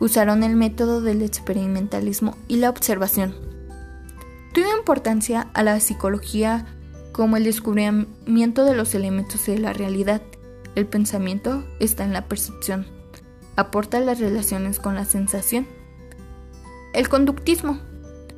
Usaron 0.00 0.42
el 0.42 0.56
método 0.56 1.00
del 1.00 1.22
experimentalismo 1.22 2.36
y 2.48 2.56
la 2.56 2.70
observación. 2.70 3.34
Tuvo 4.52 4.76
importancia 4.76 5.48
a 5.54 5.62
la 5.62 5.78
psicología 5.78 6.66
como 7.12 7.36
el 7.36 7.44
descubrimiento 7.44 8.64
de 8.64 8.74
los 8.74 8.94
elementos 8.94 9.46
de 9.46 9.58
la 9.58 9.72
realidad. 9.72 10.22
El 10.74 10.86
pensamiento 10.86 11.64
está 11.78 12.04
en 12.04 12.12
la 12.12 12.26
percepción. 12.26 12.86
Aporta 13.56 14.00
las 14.00 14.18
relaciones 14.18 14.80
con 14.80 14.96
la 14.96 15.04
sensación. 15.04 15.66
El 16.92 17.08
conductismo 17.08 17.78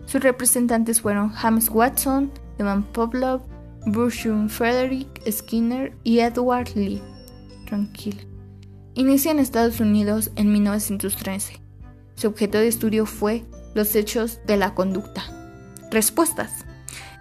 sus 0.06 0.22
representantes 0.22 1.00
fueron 1.00 1.30
James 1.30 1.68
Watson, 1.68 2.30
Evan 2.58 2.84
Pavlov, 2.84 3.42
Bruce 3.88 4.28
Frederick 4.48 5.30
Skinner 5.30 5.92
y 6.02 6.18
Edward 6.18 6.74
Lee. 6.74 7.00
Tranquila. 7.66 8.20
Inicia 8.94 9.30
en 9.30 9.38
Estados 9.38 9.78
Unidos 9.78 10.32
en 10.34 10.50
1913. 10.50 11.60
Su 12.16 12.26
objeto 12.26 12.58
de 12.58 12.66
estudio 12.66 13.06
fue 13.06 13.44
los 13.74 13.94
hechos 13.94 14.40
de 14.44 14.56
la 14.56 14.74
conducta. 14.74 15.22
Respuestas. 15.92 16.64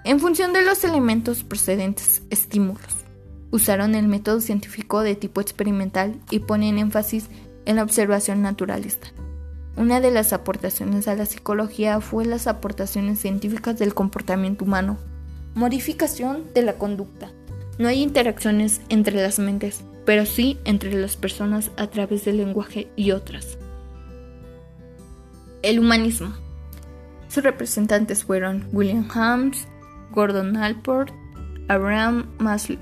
En 0.06 0.20
función 0.20 0.54
de 0.54 0.64
los 0.64 0.84
elementos 0.84 1.44
procedentes, 1.44 2.24
estímulos. 2.32 3.06
Usaron 3.52 3.94
el 3.94 4.08
método 4.08 4.42
científico 4.42 5.02
de 5.02 5.14
tipo 5.14 5.42
experimental 5.42 6.20
y 6.32 6.40
ponen 6.40 6.80
énfasis 6.80 7.28
en 7.66 7.76
la 7.76 7.84
observación 7.84 8.42
naturalista. 8.42 9.10
Una 9.78 10.02
de 10.02 10.10
las 10.10 10.34
aportaciones 10.34 11.08
a 11.08 11.16
la 11.16 11.28
psicología 11.28 12.02
fue 12.02 12.26
las 12.26 12.48
aportaciones 12.48 13.20
científicas 13.20 13.78
del 13.78 13.94
comportamiento 13.94 14.66
humano. 14.66 14.98
Modificación 15.56 16.54
de 16.54 16.64
la 16.64 16.74
conducta. 16.74 17.32
No 17.80 17.88
hay 17.88 18.02
interacciones 18.02 18.82
entre 18.90 19.16
las 19.16 19.40
mentes, 19.40 19.86
pero 20.06 20.26
sí 20.26 20.60
entre 20.66 20.92
las 20.94 21.16
personas 21.16 21.72
a 21.78 21.88
través 21.88 22.26
del 22.26 22.38
lenguaje 22.38 22.90
y 22.98 23.12
otras. 23.12 23.58
El 25.62 25.80
humanismo. 25.80 26.34
Sus 27.30 27.42
representantes 27.42 28.26
fueron 28.26 28.68
William 28.74 29.08
James, 29.08 29.66
Gordon 30.12 30.58
Alport, 30.58 31.14
Abraham 31.70 32.30
Maslow. 32.38 32.80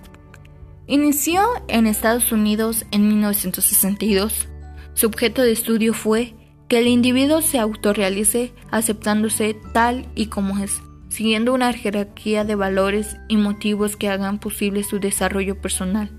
Inició 0.87 1.43
en 1.67 1.85
Estados 1.85 2.31
Unidos 2.31 2.85
en 2.89 3.07
1962. 3.07 4.47
Su 4.95 5.05
objeto 5.05 5.43
de 5.43 5.51
estudio 5.51 5.93
fue 5.93 6.33
que 6.67 6.79
el 6.79 6.87
individuo 6.87 7.43
se 7.43 7.59
autorrealice 7.59 8.51
aceptándose 8.71 9.55
tal 9.73 10.07
y 10.15 10.25
como 10.25 10.57
es, 10.57 10.81
siguiendo 11.13 11.53
una 11.53 11.71
jerarquía 11.73 12.43
de 12.43 12.55
valores 12.55 13.17
y 13.27 13.37
motivos 13.37 13.95
que 13.95 14.09
hagan 14.09 14.39
posible 14.39 14.83
su 14.83 14.99
desarrollo 14.99 15.61
personal. 15.61 16.09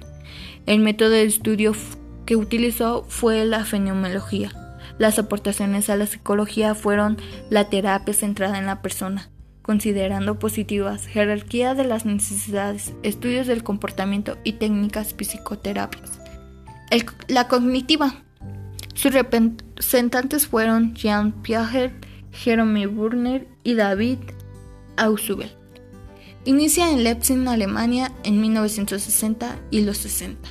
El 0.66 0.78
método 0.78 1.10
de 1.10 1.24
estudio 1.24 1.72
que 2.26 2.36
utilizó 2.36 3.04
fue 3.08 3.44
la 3.44 3.64
fenomenología. 3.64 4.52
Las 4.98 5.18
aportaciones 5.18 5.90
a 5.90 5.96
la 5.96 6.06
psicología 6.06 6.76
fueron 6.76 7.18
la 7.50 7.68
terapia 7.68 8.14
centrada 8.14 8.56
en 8.56 8.66
la 8.66 8.82
persona, 8.82 9.30
considerando 9.62 10.38
positivas 10.38 11.06
jerarquía 11.06 11.74
de 11.74 11.84
las 11.84 12.06
necesidades, 12.06 12.94
estudios 13.02 13.48
del 13.48 13.64
comportamiento 13.64 14.38
y 14.44 14.52
técnicas 14.52 15.12
psicoterapias. 15.18 16.20
la 17.26 17.48
cognitiva 17.48 18.14
sus 18.94 19.12
representantes 19.12 20.46
fueron 20.46 20.94
Jean 20.94 21.32
Piaget, 21.32 21.92
Jerome 22.30 22.86
Burner 22.86 23.48
y 23.64 23.74
David 23.74 24.18
Ausubel. 24.96 25.50
Inicia 26.44 26.90
en 26.90 27.04
Leipzig, 27.04 27.48
Alemania, 27.48 28.12
en 28.22 28.40
1960 28.40 29.58
y 29.70 29.80
los 29.80 29.98
60. 29.98 30.50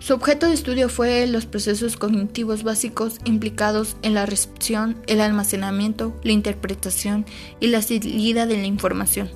Su 0.00 0.14
objeto 0.14 0.46
de 0.46 0.54
estudio 0.54 0.88
fue 0.88 1.26
los 1.26 1.46
procesos 1.46 1.96
cognitivos 1.96 2.62
básicos 2.62 3.18
implicados 3.24 3.96
en 4.02 4.14
la 4.14 4.26
recepción, 4.26 4.96
el 5.06 5.20
almacenamiento, 5.20 6.14
la 6.22 6.32
interpretación 6.32 7.26
y 7.60 7.66
la 7.66 7.82
salida 7.82 8.46
de 8.46 8.56
la 8.56 8.66
información. 8.66 9.28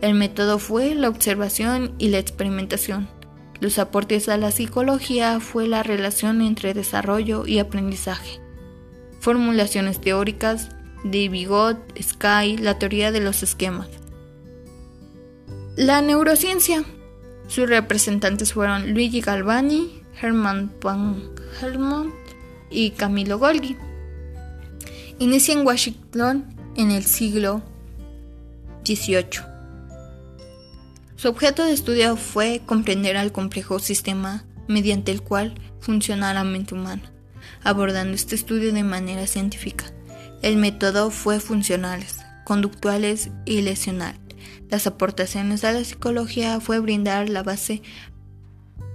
El 0.00 0.14
método 0.14 0.58
fue 0.58 0.94
la 0.94 1.08
observación 1.08 1.94
y 1.98 2.08
la 2.08 2.18
experimentación. 2.18 3.08
Los 3.60 3.78
aportes 3.78 4.28
a 4.28 4.36
la 4.36 4.52
psicología 4.52 5.40
fue 5.40 5.66
la 5.66 5.82
relación 5.82 6.40
entre 6.42 6.74
desarrollo 6.74 7.46
y 7.46 7.58
aprendizaje. 7.58 8.40
Formulaciones 9.20 10.00
teóricas 10.00 10.68
de 11.10 11.28
Bigot, 11.28 11.78
Sky, 12.00 12.56
la 12.58 12.78
teoría 12.78 13.12
de 13.12 13.20
los 13.20 13.42
esquemas. 13.42 13.88
La 15.76 16.00
neurociencia. 16.00 16.84
Sus 17.48 17.68
representantes 17.68 18.52
fueron 18.52 18.92
Luigi 18.92 19.20
Galvani, 19.20 20.02
Hermann 20.20 20.72
van 20.82 21.22
Helmont 21.60 22.14
y 22.70 22.90
Camilo 22.90 23.38
Golgi. 23.38 23.76
Inicia 25.18 25.54
en 25.54 25.66
Washington 25.66 26.44
en 26.76 26.90
el 26.90 27.04
siglo 27.04 27.62
XVIII. 28.84 29.42
Su 31.16 31.28
objeto 31.28 31.64
de 31.64 31.72
estudio 31.72 32.16
fue 32.16 32.60
comprender 32.66 33.16
al 33.16 33.32
complejo 33.32 33.78
sistema 33.78 34.44
mediante 34.68 35.12
el 35.12 35.22
cual 35.22 35.54
funciona 35.80 36.34
la 36.34 36.44
mente 36.44 36.74
humana, 36.74 37.10
abordando 37.62 38.14
este 38.14 38.34
estudio 38.34 38.72
de 38.72 38.82
manera 38.82 39.26
científica. 39.26 39.86
El 40.42 40.56
método 40.56 41.10
fue 41.10 41.40
funcionales, 41.40 42.20
conductuales 42.44 43.30
y 43.44 43.62
lesional. 43.62 44.18
Las 44.68 44.86
aportaciones 44.86 45.64
a 45.64 45.72
la 45.72 45.84
psicología 45.84 46.60
fue 46.60 46.78
brindar 46.78 47.28
la 47.28 47.42
base 47.42 47.82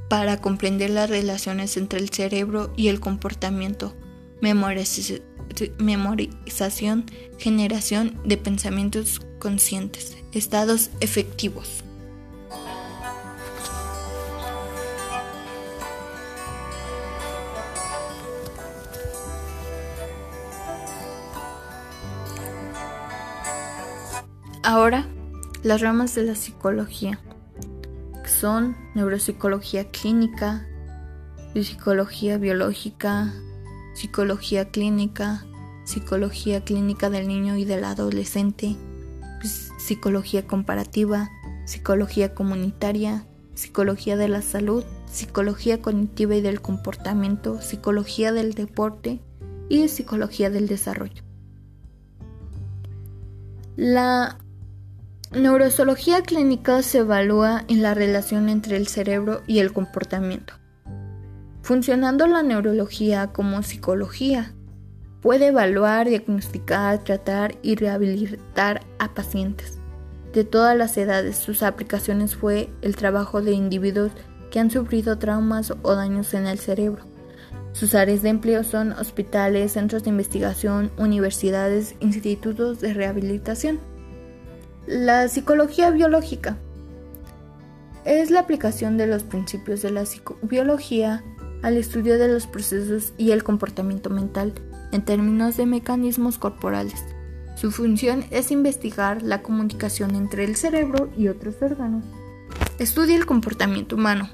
para 0.09 0.37
comprender 0.37 0.89
las 0.89 1.09
relaciones 1.09 1.77
entre 1.77 1.99
el 1.99 2.09
cerebro 2.09 2.73
y 2.75 2.89
el 2.89 2.99
comportamiento, 2.99 3.95
memorización, 4.41 5.21
generación 7.37 8.19
de 8.25 8.37
pensamientos 8.37 9.21
conscientes, 9.39 10.17
estados 10.33 10.89
efectivos. 10.99 11.83
Ahora, 24.63 25.07
las 25.63 25.81
ramas 25.81 26.13
de 26.13 26.23
la 26.23 26.35
psicología 26.35 27.19
son 28.25 28.77
neuropsicología 28.93 29.89
clínica, 29.89 30.67
psicología 31.55 32.37
biológica, 32.37 33.33
psicología 33.95 34.69
clínica, 34.69 35.43
psicología 35.83 36.63
clínica 36.63 37.09
del 37.09 37.27
niño 37.27 37.57
y 37.57 37.65
del 37.65 37.83
adolescente, 37.83 38.75
psicología 39.79 40.45
comparativa, 40.45 41.31
psicología 41.65 42.35
comunitaria, 42.35 43.25
psicología 43.55 44.15
de 44.15 44.27
la 44.27 44.43
salud, 44.43 44.83
psicología 45.11 45.81
cognitiva 45.81 46.35
y 46.35 46.41
del 46.41 46.61
comportamiento, 46.61 47.61
psicología 47.61 48.31
del 48.31 48.53
deporte 48.53 49.21
y 49.69 49.87
psicología 49.87 50.51
del 50.51 50.67
desarrollo. 50.67 51.23
La 53.75 54.37
Neurozoología 55.33 56.23
clínica 56.23 56.81
se 56.81 56.99
evalúa 56.99 57.63
en 57.69 57.81
la 57.81 57.93
relación 57.93 58.49
entre 58.49 58.75
el 58.75 58.87
cerebro 58.87 59.43
y 59.47 59.59
el 59.59 59.71
comportamiento. 59.71 60.55
Funcionando 61.61 62.27
la 62.27 62.43
neurología 62.43 63.27
como 63.27 63.63
psicología, 63.63 64.53
puede 65.21 65.47
evaluar, 65.47 66.09
diagnosticar, 66.09 67.01
tratar 67.05 67.55
y 67.61 67.75
rehabilitar 67.75 68.81
a 68.99 69.13
pacientes 69.13 69.79
de 70.33 70.43
todas 70.43 70.77
las 70.77 70.97
edades. 70.97 71.37
Sus 71.37 71.63
aplicaciones 71.63 72.35
fue 72.35 72.69
el 72.81 72.97
trabajo 72.97 73.41
de 73.41 73.53
individuos 73.53 74.11
que 74.49 74.59
han 74.59 74.69
sufrido 74.69 75.17
traumas 75.17 75.73
o 75.81 75.95
daños 75.95 76.33
en 76.33 76.45
el 76.45 76.59
cerebro. 76.59 77.05
Sus 77.71 77.95
áreas 77.95 78.21
de 78.21 78.29
empleo 78.29 78.65
son 78.65 78.91
hospitales, 78.91 79.71
centros 79.71 80.03
de 80.03 80.09
investigación, 80.09 80.91
universidades, 80.97 81.95
institutos 82.01 82.81
de 82.81 82.93
rehabilitación. 82.93 83.79
La 84.91 85.29
psicología 85.29 85.89
biológica 85.89 86.57
es 88.03 88.29
la 88.29 88.41
aplicación 88.41 88.97
de 88.97 89.07
los 89.07 89.23
principios 89.23 89.81
de 89.81 89.89
la 89.89 90.05
psicobiología 90.05 91.23
al 91.61 91.77
estudio 91.77 92.19
de 92.19 92.27
los 92.27 92.45
procesos 92.45 93.13
y 93.17 93.31
el 93.31 93.41
comportamiento 93.41 94.09
mental 94.09 94.53
en 94.91 95.05
términos 95.05 95.55
de 95.55 95.65
mecanismos 95.65 96.37
corporales. 96.37 97.05
Su 97.55 97.71
función 97.71 98.25
es 98.31 98.51
investigar 98.51 99.21
la 99.21 99.41
comunicación 99.41 100.13
entre 100.13 100.43
el 100.43 100.57
cerebro 100.57 101.09
y 101.17 101.29
otros 101.29 101.55
órganos. 101.61 102.03
Estudia 102.77 103.15
el 103.15 103.25
comportamiento 103.25 103.95
humano, 103.95 104.29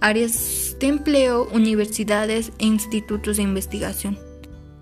áreas 0.00 0.76
de 0.80 0.86
empleo, 0.86 1.46
universidades 1.52 2.52
e 2.58 2.64
institutos 2.64 3.36
de 3.36 3.42
investigación. 3.42 4.18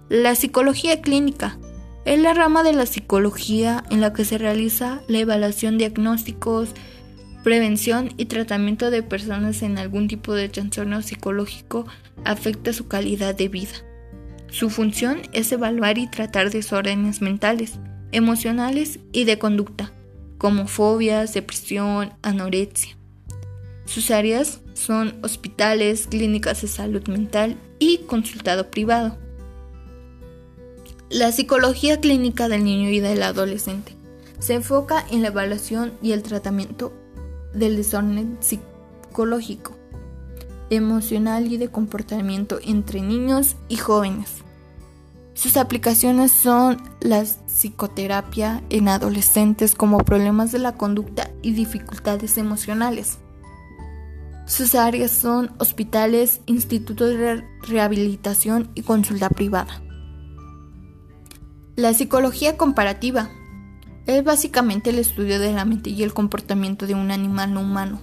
La 0.09 0.37
psicología 0.37 1.03
clínica 1.03 1.59
es 2.09 2.19
la 2.19 2.33
rama 2.33 2.63
de 2.63 2.73
la 2.73 2.87
psicología 2.87 3.85
en 3.91 4.01
la 4.01 4.15
que 4.15 4.25
se 4.25 4.39
realiza 4.39 5.03
la 5.09 5.19
evaluación, 5.19 5.77
diagnósticos, 5.77 6.71
prevención 7.45 8.15
y 8.17 8.25
tratamiento 8.25 8.91
de 8.91 9.03
personas 9.03 9.61
en 9.61 9.77
algún 9.77 10.09
tipo 10.09 10.33
de 10.33 10.49
trastorno 10.49 11.03
psicológico 11.03 11.87
afecta 12.25 12.73
su 12.73 12.89
calidad 12.89 13.35
de 13.35 13.49
vida. 13.49 13.75
Su 14.51 14.71
función 14.71 15.21
es 15.35 15.53
evaluar 15.53 15.99
y 15.99 16.07
tratar 16.07 16.51
desórdenes 16.51 17.21
mentales, 17.21 17.75
emocionales 18.11 19.01
y 19.13 19.25
de 19.25 19.39
conducta, 19.39 19.93
como 20.39 20.67
fobias, 20.67 21.35
depresión, 21.35 22.15
anorexia. 22.23 22.97
Sus 23.85 24.11
áreas 24.11 24.63
son 24.73 25.19
hospitales, 25.23 26.07
clínicas 26.07 26.63
de 26.63 26.69
salud 26.69 27.07
mental 27.07 27.59
y 27.79 27.99
consultado 28.07 28.71
privado. 28.71 29.19
La 31.11 31.33
psicología 31.33 32.01
clínica 32.01 32.49
del 32.49 32.65
niño 32.65 32.91
y 32.91 33.01
del 33.01 33.23
adolescente 33.23 33.97
se 34.41 34.53
enfoca 34.53 35.03
en 35.11 35.23
la 35.23 35.29
evaluación 35.29 35.95
y 36.03 36.13
el 36.13 36.23
tratamiento 36.23 36.93
del 37.55 37.77
desorden 37.77 38.37
psicológico, 38.41 39.75
emocional 40.69 41.51
y 41.51 41.57
de 41.57 41.71
comportamiento 41.71 42.59
entre 42.63 43.01
niños 43.01 43.57
y 43.71 43.77
jóvenes. 43.77 44.43
Sus 45.33 45.57
aplicaciones 45.57 46.31
son 46.31 46.83
la 47.01 47.25
psicoterapia 47.25 48.63
en 48.69 48.89
adolescentes 48.89 49.75
como 49.75 50.05
problemas 50.05 50.53
de 50.53 50.59
la 50.59 50.75
conducta 50.75 51.31
y 51.41 51.53
dificultades 51.53 52.37
emocionales. 52.37 53.17
Sus 54.45 54.75
áreas 54.75 55.11
son 55.11 55.53
hospitales, 55.59 56.43
institutos 56.45 57.17
de 57.17 57.45
rehabilitación 57.67 58.71
y 58.75 58.83
consulta 58.83 59.31
privada. 59.31 59.81
La 61.79 61.95
psicología 61.95 62.57
comparativa 62.57 63.31
es 64.07 64.25
básicamente 64.25 64.91
el 64.91 64.99
estudio 64.99 65.39
de 65.39 65.53
la 65.53 65.65
mente 65.65 65.91
y 65.91 66.03
el 66.03 66.13
comportamiento 66.13 66.89
de 66.89 66.97
un 66.97 67.13
animal 67.13 67.55
no 67.55 67.61
humano. 67.61 68.01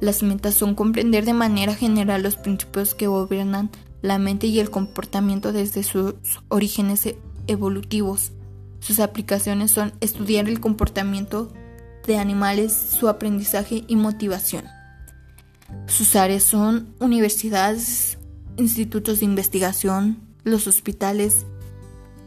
Las 0.00 0.22
metas 0.22 0.52
son 0.52 0.74
comprender 0.74 1.24
de 1.24 1.32
manera 1.32 1.74
general 1.74 2.22
los 2.22 2.36
principios 2.36 2.94
que 2.94 3.06
gobiernan 3.06 3.70
la 4.02 4.18
mente 4.18 4.48
y 4.48 4.60
el 4.60 4.68
comportamiento 4.68 5.52
desde 5.52 5.82
sus 5.82 6.12
orígenes 6.48 7.08
evolutivos. 7.46 8.32
Sus 8.80 9.00
aplicaciones 9.00 9.70
son 9.70 9.94
estudiar 10.02 10.46
el 10.46 10.60
comportamiento 10.60 11.50
de 12.06 12.18
animales, 12.18 12.74
su 12.74 13.08
aprendizaje 13.08 13.84
y 13.88 13.96
motivación. 13.96 14.66
Sus 15.86 16.16
áreas 16.16 16.42
son 16.42 16.94
universidades, 17.00 18.18
institutos 18.58 19.20
de 19.20 19.24
investigación, 19.24 20.18
los 20.44 20.66
hospitales, 20.66 21.46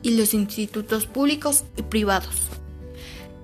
y 0.01 0.17
los 0.17 0.33
institutos 0.33 1.05
públicos 1.05 1.63
y 1.77 1.83
privados. 1.83 2.49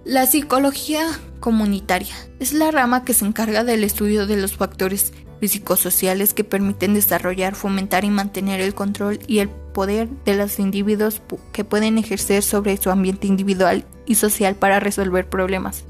La 0.04 0.28
psicología 0.28 1.04
comunitaria 1.40 2.16
es 2.40 2.54
la 2.54 2.72
rama 2.72 3.04
que 3.04 3.14
se 3.14 3.26
encarga 3.26 3.64
del 3.64 3.84
estudio 3.84 4.28
de 4.28 4.38
los 4.38 4.56
factores 4.56 5.14
físico-sociales 5.40 6.34
que 6.34 6.44
permiten 6.44 6.94
desarrollar, 6.94 7.56
fomentar 7.56 8.06
y 8.06 8.10
mantener 8.10 8.62
el 8.62 8.74
control 8.74 9.20
y 9.28 9.40
el 9.40 9.50
poder 9.50 10.08
de 10.24 10.36
los 10.36 10.60
individuos 10.60 11.22
que 11.52 11.64
pueden 11.64 11.98
ejercer 11.98 12.44
sobre 12.44 12.78
su 12.78 12.90
ambiente 12.90 13.28
individual 13.28 13.86
y 14.06 14.16
social 14.16 14.56
para 14.56 14.80
resolver 14.80 15.28
problemas. 15.28 15.84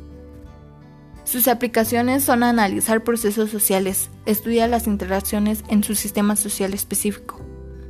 Sus 1.26 1.48
aplicaciones 1.48 2.24
son 2.24 2.44
analizar 2.44 3.04
procesos 3.04 3.50
sociales, 3.50 4.10
estudiar 4.26 4.70
las 4.70 4.88
interacciones 4.88 5.64
en 5.70 5.84
su 5.84 5.96
sistema 5.96 6.36
social 6.36 6.74
específico, 6.74 7.42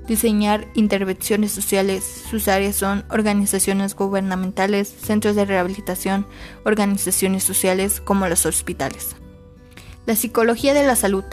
diseñar 0.08 0.68
intervenciones 0.74 1.52
sociales. 1.52 2.24
Sus 2.30 2.48
áreas 2.48 2.76
son 2.76 3.06
organizaciones 3.10 3.96
gubernamentales, 3.96 4.88
centros 4.88 5.36
de 5.36 5.46
rehabilitación, 5.46 6.28
organizaciones 6.64 7.44
sociales 7.44 8.02
como 8.02 8.28
los 8.28 8.46
hospitales. 8.46 9.16
La 10.06 10.16
psicología 10.16 10.74
de 10.74 10.86
la 10.86 10.96
salud. 10.96 11.24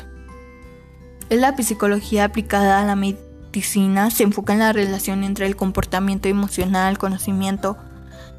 Es 1.29 1.41
la 1.41 1.57
psicología 1.57 2.25
aplicada 2.25 2.81
a 2.81 2.87
la 2.87 2.97
medicina, 2.97 4.11
se 4.11 4.23
enfoca 4.23 4.53
en 4.53 4.61
la 4.61 4.73
relación 4.73 5.25
entre 5.25 5.47
el 5.47 5.57
comportamiento 5.57 6.29
emocional, 6.29 6.99
conocimiento, 6.99 7.77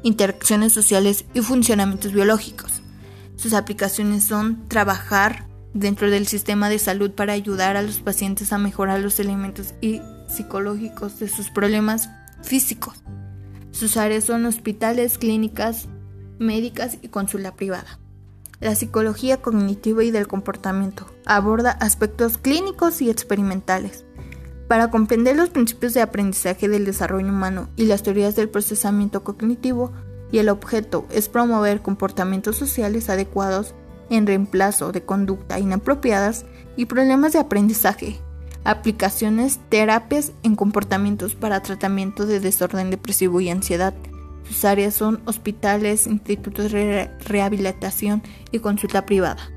interacciones 0.02 0.72
sociales 0.72 1.24
y 1.34 1.40
funcionamientos 1.40 2.12
biológicos. 2.12 2.82
Sus 3.36 3.52
aplicaciones 3.52 4.24
son 4.24 4.68
trabajar 4.68 5.46
dentro 5.72 6.08
del 6.08 6.26
sistema 6.26 6.68
de 6.68 6.78
salud 6.78 7.10
para 7.10 7.32
ayudar 7.32 7.76
a 7.76 7.82
los 7.82 7.98
pacientes 7.98 8.52
a 8.52 8.58
mejorar 8.58 9.00
los 9.00 9.18
elementos 9.18 9.74
y 9.80 10.00
psicológicos 10.28 11.18
de 11.18 11.28
sus 11.28 11.50
problemas 11.50 12.10
físicos. 12.42 13.02
Sus 13.70 13.96
áreas 13.96 14.24
son 14.24 14.46
hospitales, 14.46 15.18
clínicas, 15.18 15.88
médicas 16.38 16.98
y 17.02 17.08
consulta 17.08 17.54
privada. 17.54 17.98
La 18.60 18.74
psicología 18.74 19.38
cognitiva 19.38 20.04
y 20.04 20.10
del 20.10 20.28
comportamiento 20.28 21.06
aborda 21.26 21.72
aspectos 21.72 22.38
clínicos 22.38 23.02
y 23.02 23.10
experimentales. 23.10 24.04
Para 24.68 24.90
comprender 24.90 25.36
los 25.36 25.50
principios 25.50 25.92
de 25.92 26.00
aprendizaje 26.00 26.68
del 26.68 26.84
desarrollo 26.84 27.28
humano 27.28 27.68
y 27.76 27.86
las 27.86 28.02
teorías 28.02 28.36
del 28.36 28.48
procesamiento 28.48 29.22
cognitivo, 29.22 29.92
y 30.32 30.38
el 30.38 30.48
objeto 30.48 31.06
es 31.10 31.28
promover 31.28 31.82
comportamientos 31.82 32.56
sociales 32.56 33.08
adecuados 33.08 33.74
en 34.10 34.26
reemplazo 34.26 34.90
de 34.90 35.04
conducta 35.04 35.58
inapropiadas 35.58 36.44
y 36.76 36.86
problemas 36.86 37.34
de 37.34 37.38
aprendizaje, 37.38 38.20
aplicaciones, 38.64 39.60
terapias 39.68 40.32
en 40.42 40.56
comportamientos 40.56 41.34
para 41.34 41.62
tratamiento 41.62 42.26
de 42.26 42.40
desorden 42.40 42.90
depresivo 42.90 43.40
y 43.40 43.50
ansiedad. 43.50 43.94
Sus 44.48 44.64
áreas 44.64 44.94
son 44.94 45.22
hospitales, 45.26 46.06
institutos 46.06 46.72
de 46.72 47.10
rehabilitación 47.20 48.22
y 48.50 48.58
consulta 48.58 49.06
privada. 49.06 49.50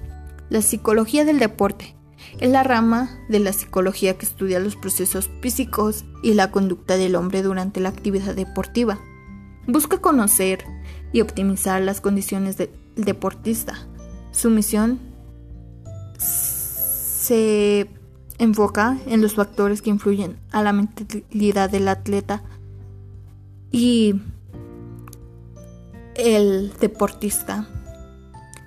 La 0.50 0.62
psicología 0.62 1.26
del 1.26 1.40
deporte 1.40 1.96
es 2.40 2.50
la 2.50 2.64
rama 2.64 3.10
de 3.30 3.40
la 3.40 3.54
psicología 3.54 4.18
que 4.18 4.26
estudia 4.26 4.60
los 4.60 4.76
procesos 4.76 5.30
físicos 5.42 6.06
y 6.24 6.34
la 6.34 6.52
conducta 6.52 6.98
del 6.98 7.16
hombre 7.16 7.42
durante 7.42 7.80
la 7.80 7.90
actividad 7.90 8.36
deportiva. 8.36 9.00
Busca 9.68 9.98
conocer 10.00 10.64
y 11.12 11.22
optimizar 11.22 11.82
las 11.82 12.02
condiciones 12.02 12.58
del 12.58 12.70
deportista. 12.96 13.88
Su 14.32 14.50
misión 14.50 15.00
se 16.18 17.90
enfoca 18.38 18.98
en 19.08 19.22
los 19.22 19.36
factores 19.36 19.82
que 19.82 19.90
influyen 19.90 20.38
a 20.52 20.62
la 20.62 20.74
mentalidad 20.74 21.70
del 21.70 21.88
atleta 21.88 22.44
y 23.72 24.16
el 26.16 26.74
deportista. 26.80 27.68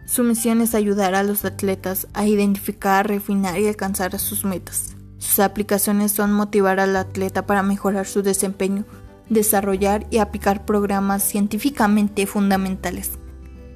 Su 0.06 0.24
misión 0.24 0.60
es 0.60 0.74
ayudar 0.74 1.14
a 1.14 1.22
los 1.22 1.44
atletas 1.44 2.08
a 2.14 2.26
identificar, 2.26 3.06
refinar 3.06 3.60
y 3.60 3.68
alcanzar 3.68 4.18
sus 4.18 4.44
metas. 4.44 4.96
Sus 5.18 5.38
aplicaciones 5.38 6.12
son 6.12 6.32
motivar 6.32 6.80
al 6.80 6.96
atleta 6.96 7.46
para 7.46 7.62
mejorar 7.62 8.06
su 8.06 8.22
desempeño, 8.22 8.84
desarrollar 9.28 10.06
y 10.10 10.18
aplicar 10.18 10.64
programas 10.64 11.22
científicamente 11.22 12.26
fundamentales. 12.26 13.12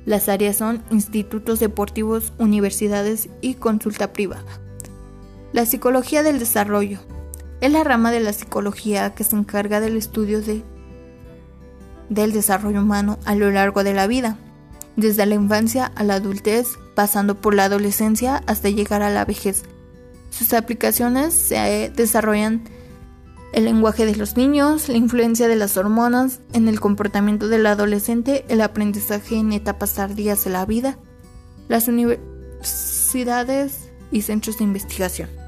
Las 0.06 0.28
áreas 0.28 0.56
son 0.56 0.82
institutos 0.90 1.60
deportivos, 1.60 2.32
universidades 2.38 3.28
y 3.40 3.54
consulta 3.54 4.12
privada. 4.12 4.63
La 5.54 5.64
psicología 5.66 6.22
del 6.24 6.40
desarrollo 6.40 6.98
es 7.60 7.70
la 7.70 7.84
rama 7.84 8.10
de 8.10 8.18
la 8.18 8.32
psicología 8.32 9.14
que 9.14 9.22
se 9.22 9.36
encarga 9.36 9.78
del 9.78 9.96
estudio 9.96 10.42
de 10.42 10.64
del 12.08 12.32
desarrollo 12.32 12.82
humano 12.82 13.20
a 13.24 13.36
lo 13.36 13.52
largo 13.52 13.84
de 13.84 13.94
la 13.94 14.08
vida, 14.08 14.36
desde 14.96 15.24
la 15.26 15.36
infancia 15.36 15.92
a 15.94 16.02
la 16.02 16.14
adultez, 16.14 16.70
pasando 16.96 17.40
por 17.40 17.54
la 17.54 17.66
adolescencia 17.66 18.42
hasta 18.48 18.68
llegar 18.68 19.02
a 19.02 19.10
la 19.10 19.24
vejez. 19.24 19.62
Sus 20.30 20.52
aplicaciones 20.54 21.32
se 21.34 21.92
desarrollan 21.94 22.64
el 23.52 23.66
lenguaje 23.66 24.06
de 24.06 24.16
los 24.16 24.36
niños, 24.36 24.88
la 24.88 24.96
influencia 24.96 25.46
de 25.46 25.54
las 25.54 25.76
hormonas 25.76 26.40
en 26.52 26.66
el 26.66 26.80
comportamiento 26.80 27.46
del 27.46 27.66
adolescente, 27.66 28.44
el 28.48 28.60
aprendizaje 28.60 29.36
en 29.36 29.52
etapas 29.52 29.94
tardías 29.94 30.42
de 30.42 30.50
la 30.50 30.66
vida, 30.66 30.98
las 31.68 31.86
universidades 31.86 33.92
y 34.10 34.22
centros 34.22 34.58
de 34.58 34.64
investigación. 34.64 35.43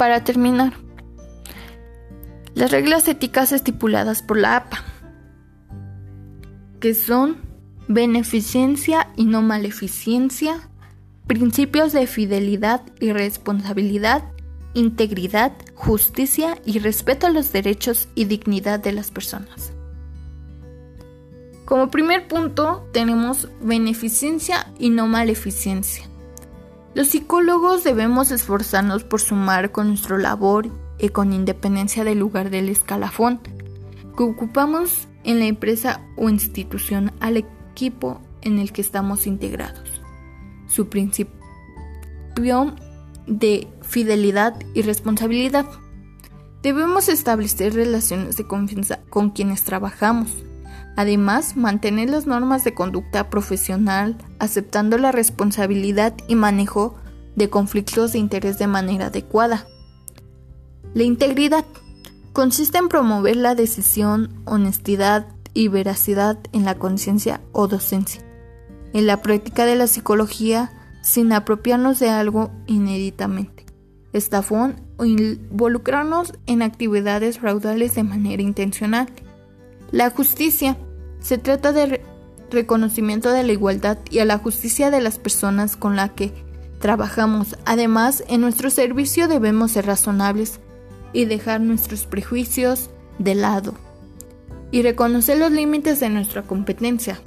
Para 0.00 0.24
terminar, 0.24 0.72
las 2.54 2.70
reglas 2.70 3.06
éticas 3.06 3.52
estipuladas 3.52 4.22
por 4.22 4.38
la 4.38 4.56
APA, 4.56 4.82
que 6.80 6.94
son 6.94 7.36
beneficencia 7.86 9.10
y 9.16 9.26
no 9.26 9.42
maleficencia, 9.42 10.70
principios 11.26 11.92
de 11.92 12.06
fidelidad 12.06 12.80
y 12.98 13.12
responsabilidad, 13.12 14.24
integridad, 14.72 15.52
justicia 15.74 16.56
y 16.64 16.78
respeto 16.78 17.26
a 17.26 17.30
los 17.30 17.52
derechos 17.52 18.08
y 18.14 18.24
dignidad 18.24 18.80
de 18.80 18.92
las 18.92 19.10
personas. 19.10 19.74
Como 21.66 21.90
primer 21.90 22.26
punto 22.26 22.88
tenemos 22.94 23.50
beneficencia 23.60 24.66
y 24.78 24.88
no 24.88 25.06
maleficencia. 25.08 26.09
Los 26.94 27.08
psicólogos 27.08 27.84
debemos 27.84 28.32
esforzarnos 28.32 29.04
por 29.04 29.20
sumar 29.20 29.70
con 29.70 29.88
nuestra 29.88 30.18
labor 30.18 30.68
y 30.98 31.10
con 31.10 31.32
independencia 31.32 32.04
del 32.04 32.18
lugar 32.18 32.50
del 32.50 32.68
escalafón 32.68 33.40
que 34.16 34.22
ocupamos 34.24 35.06
en 35.24 35.38
la 35.38 35.46
empresa 35.46 36.00
o 36.16 36.28
institución 36.28 37.12
al 37.20 37.36
equipo 37.36 38.20
en 38.42 38.58
el 38.58 38.72
que 38.72 38.80
estamos 38.80 39.26
integrados. 39.26 40.02
Su 40.66 40.88
principio 40.88 41.40
de 43.26 43.68
fidelidad 43.82 44.58
y 44.74 44.82
responsabilidad. 44.82 45.66
Debemos 46.62 47.08
establecer 47.08 47.74
relaciones 47.74 48.36
de 48.36 48.46
confianza 48.46 49.00
con 49.08 49.30
quienes 49.30 49.62
trabajamos 49.62 50.30
Además, 51.00 51.56
mantener 51.56 52.10
las 52.10 52.26
normas 52.26 52.62
de 52.62 52.74
conducta 52.74 53.30
profesional, 53.30 54.18
aceptando 54.38 54.98
la 54.98 55.12
responsabilidad 55.12 56.12
y 56.28 56.34
manejo 56.34 56.94
de 57.36 57.48
conflictos 57.48 58.12
de 58.12 58.18
interés 58.18 58.58
de 58.58 58.66
manera 58.66 59.06
adecuada. 59.06 59.66
La 60.92 61.04
integridad 61.04 61.64
consiste 62.34 62.76
en 62.76 62.88
promover 62.88 63.36
la 63.36 63.54
decisión, 63.54 64.42
honestidad 64.44 65.26
y 65.54 65.68
veracidad 65.68 66.38
en 66.52 66.66
la 66.66 66.74
conciencia 66.74 67.40
o 67.52 67.66
docencia, 67.66 68.20
en 68.92 69.06
la 69.06 69.22
práctica 69.22 69.64
de 69.64 69.76
la 69.76 69.86
psicología 69.86 70.70
sin 71.00 71.32
apropiarnos 71.32 71.98
de 71.98 72.10
algo 72.10 72.50
inéditamente, 72.66 73.64
estafón 74.12 74.82
o 74.98 75.06
involucrarnos 75.06 76.34
en 76.44 76.60
actividades 76.60 77.38
fraudales 77.38 77.94
de 77.94 78.02
manera 78.02 78.42
intencional. 78.42 79.08
La 79.92 80.10
justicia 80.10 80.76
se 81.20 81.38
trata 81.38 81.72
de 81.72 82.02
reconocimiento 82.50 83.30
de 83.30 83.44
la 83.44 83.52
igualdad 83.52 83.98
y 84.10 84.18
a 84.18 84.24
la 84.24 84.38
justicia 84.38 84.90
de 84.90 85.00
las 85.00 85.18
personas 85.18 85.76
con 85.76 85.96
las 85.96 86.10
que 86.10 86.32
trabajamos. 86.80 87.56
Además, 87.64 88.24
en 88.28 88.40
nuestro 88.40 88.70
servicio 88.70 89.28
debemos 89.28 89.72
ser 89.72 89.86
razonables 89.86 90.60
y 91.12 91.24
dejar 91.24 91.60
nuestros 91.60 92.04
prejuicios 92.04 92.90
de 93.18 93.34
lado 93.34 93.74
y 94.70 94.82
reconocer 94.82 95.38
los 95.38 95.50
límites 95.50 96.00
de 96.00 96.08
nuestra 96.08 96.42
competencia. 96.42 97.20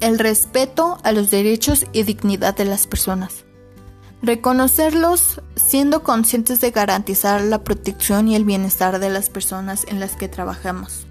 El 0.00 0.18
respeto 0.18 0.98
a 1.02 1.12
los 1.12 1.30
derechos 1.30 1.86
y 1.92 2.02
dignidad 2.02 2.56
de 2.56 2.66
las 2.66 2.86
personas. 2.86 3.44
Reconocerlos 4.22 5.42
siendo 5.56 6.02
conscientes 6.02 6.60
de 6.60 6.70
garantizar 6.70 7.42
la 7.42 7.62
protección 7.64 8.28
y 8.28 8.36
el 8.36 8.44
bienestar 8.44 8.98
de 8.98 9.10
las 9.10 9.30
personas 9.30 9.84
en 9.88 10.00
las 10.00 10.16
que 10.16 10.28
trabajamos. 10.28 11.05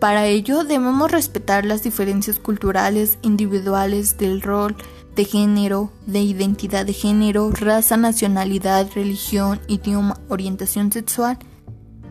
Para 0.00 0.24
ello 0.26 0.64
debemos 0.64 1.12
respetar 1.12 1.66
las 1.66 1.82
diferencias 1.82 2.38
culturales 2.38 3.18
individuales 3.20 4.16
del 4.16 4.40
rol 4.40 4.74
de 5.14 5.26
género, 5.26 5.92
de 6.06 6.20
identidad 6.20 6.86
de 6.86 6.94
género, 6.94 7.50
raza, 7.50 7.98
nacionalidad, 7.98 8.88
religión, 8.94 9.60
idioma, 9.68 10.18
orientación 10.30 10.90
sexual, 10.90 11.38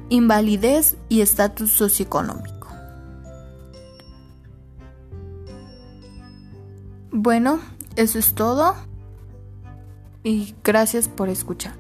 invalidez 0.10 0.98
y 1.10 1.22
estatus 1.22 1.72
socioeconómico. 1.72 2.68
Bueno, 7.12 7.60
eso 7.96 8.20
es 8.20 8.36
todo 8.36 8.76
y 10.24 10.54
gracias 10.64 11.08
por 11.08 11.30
escuchar. 11.30 11.79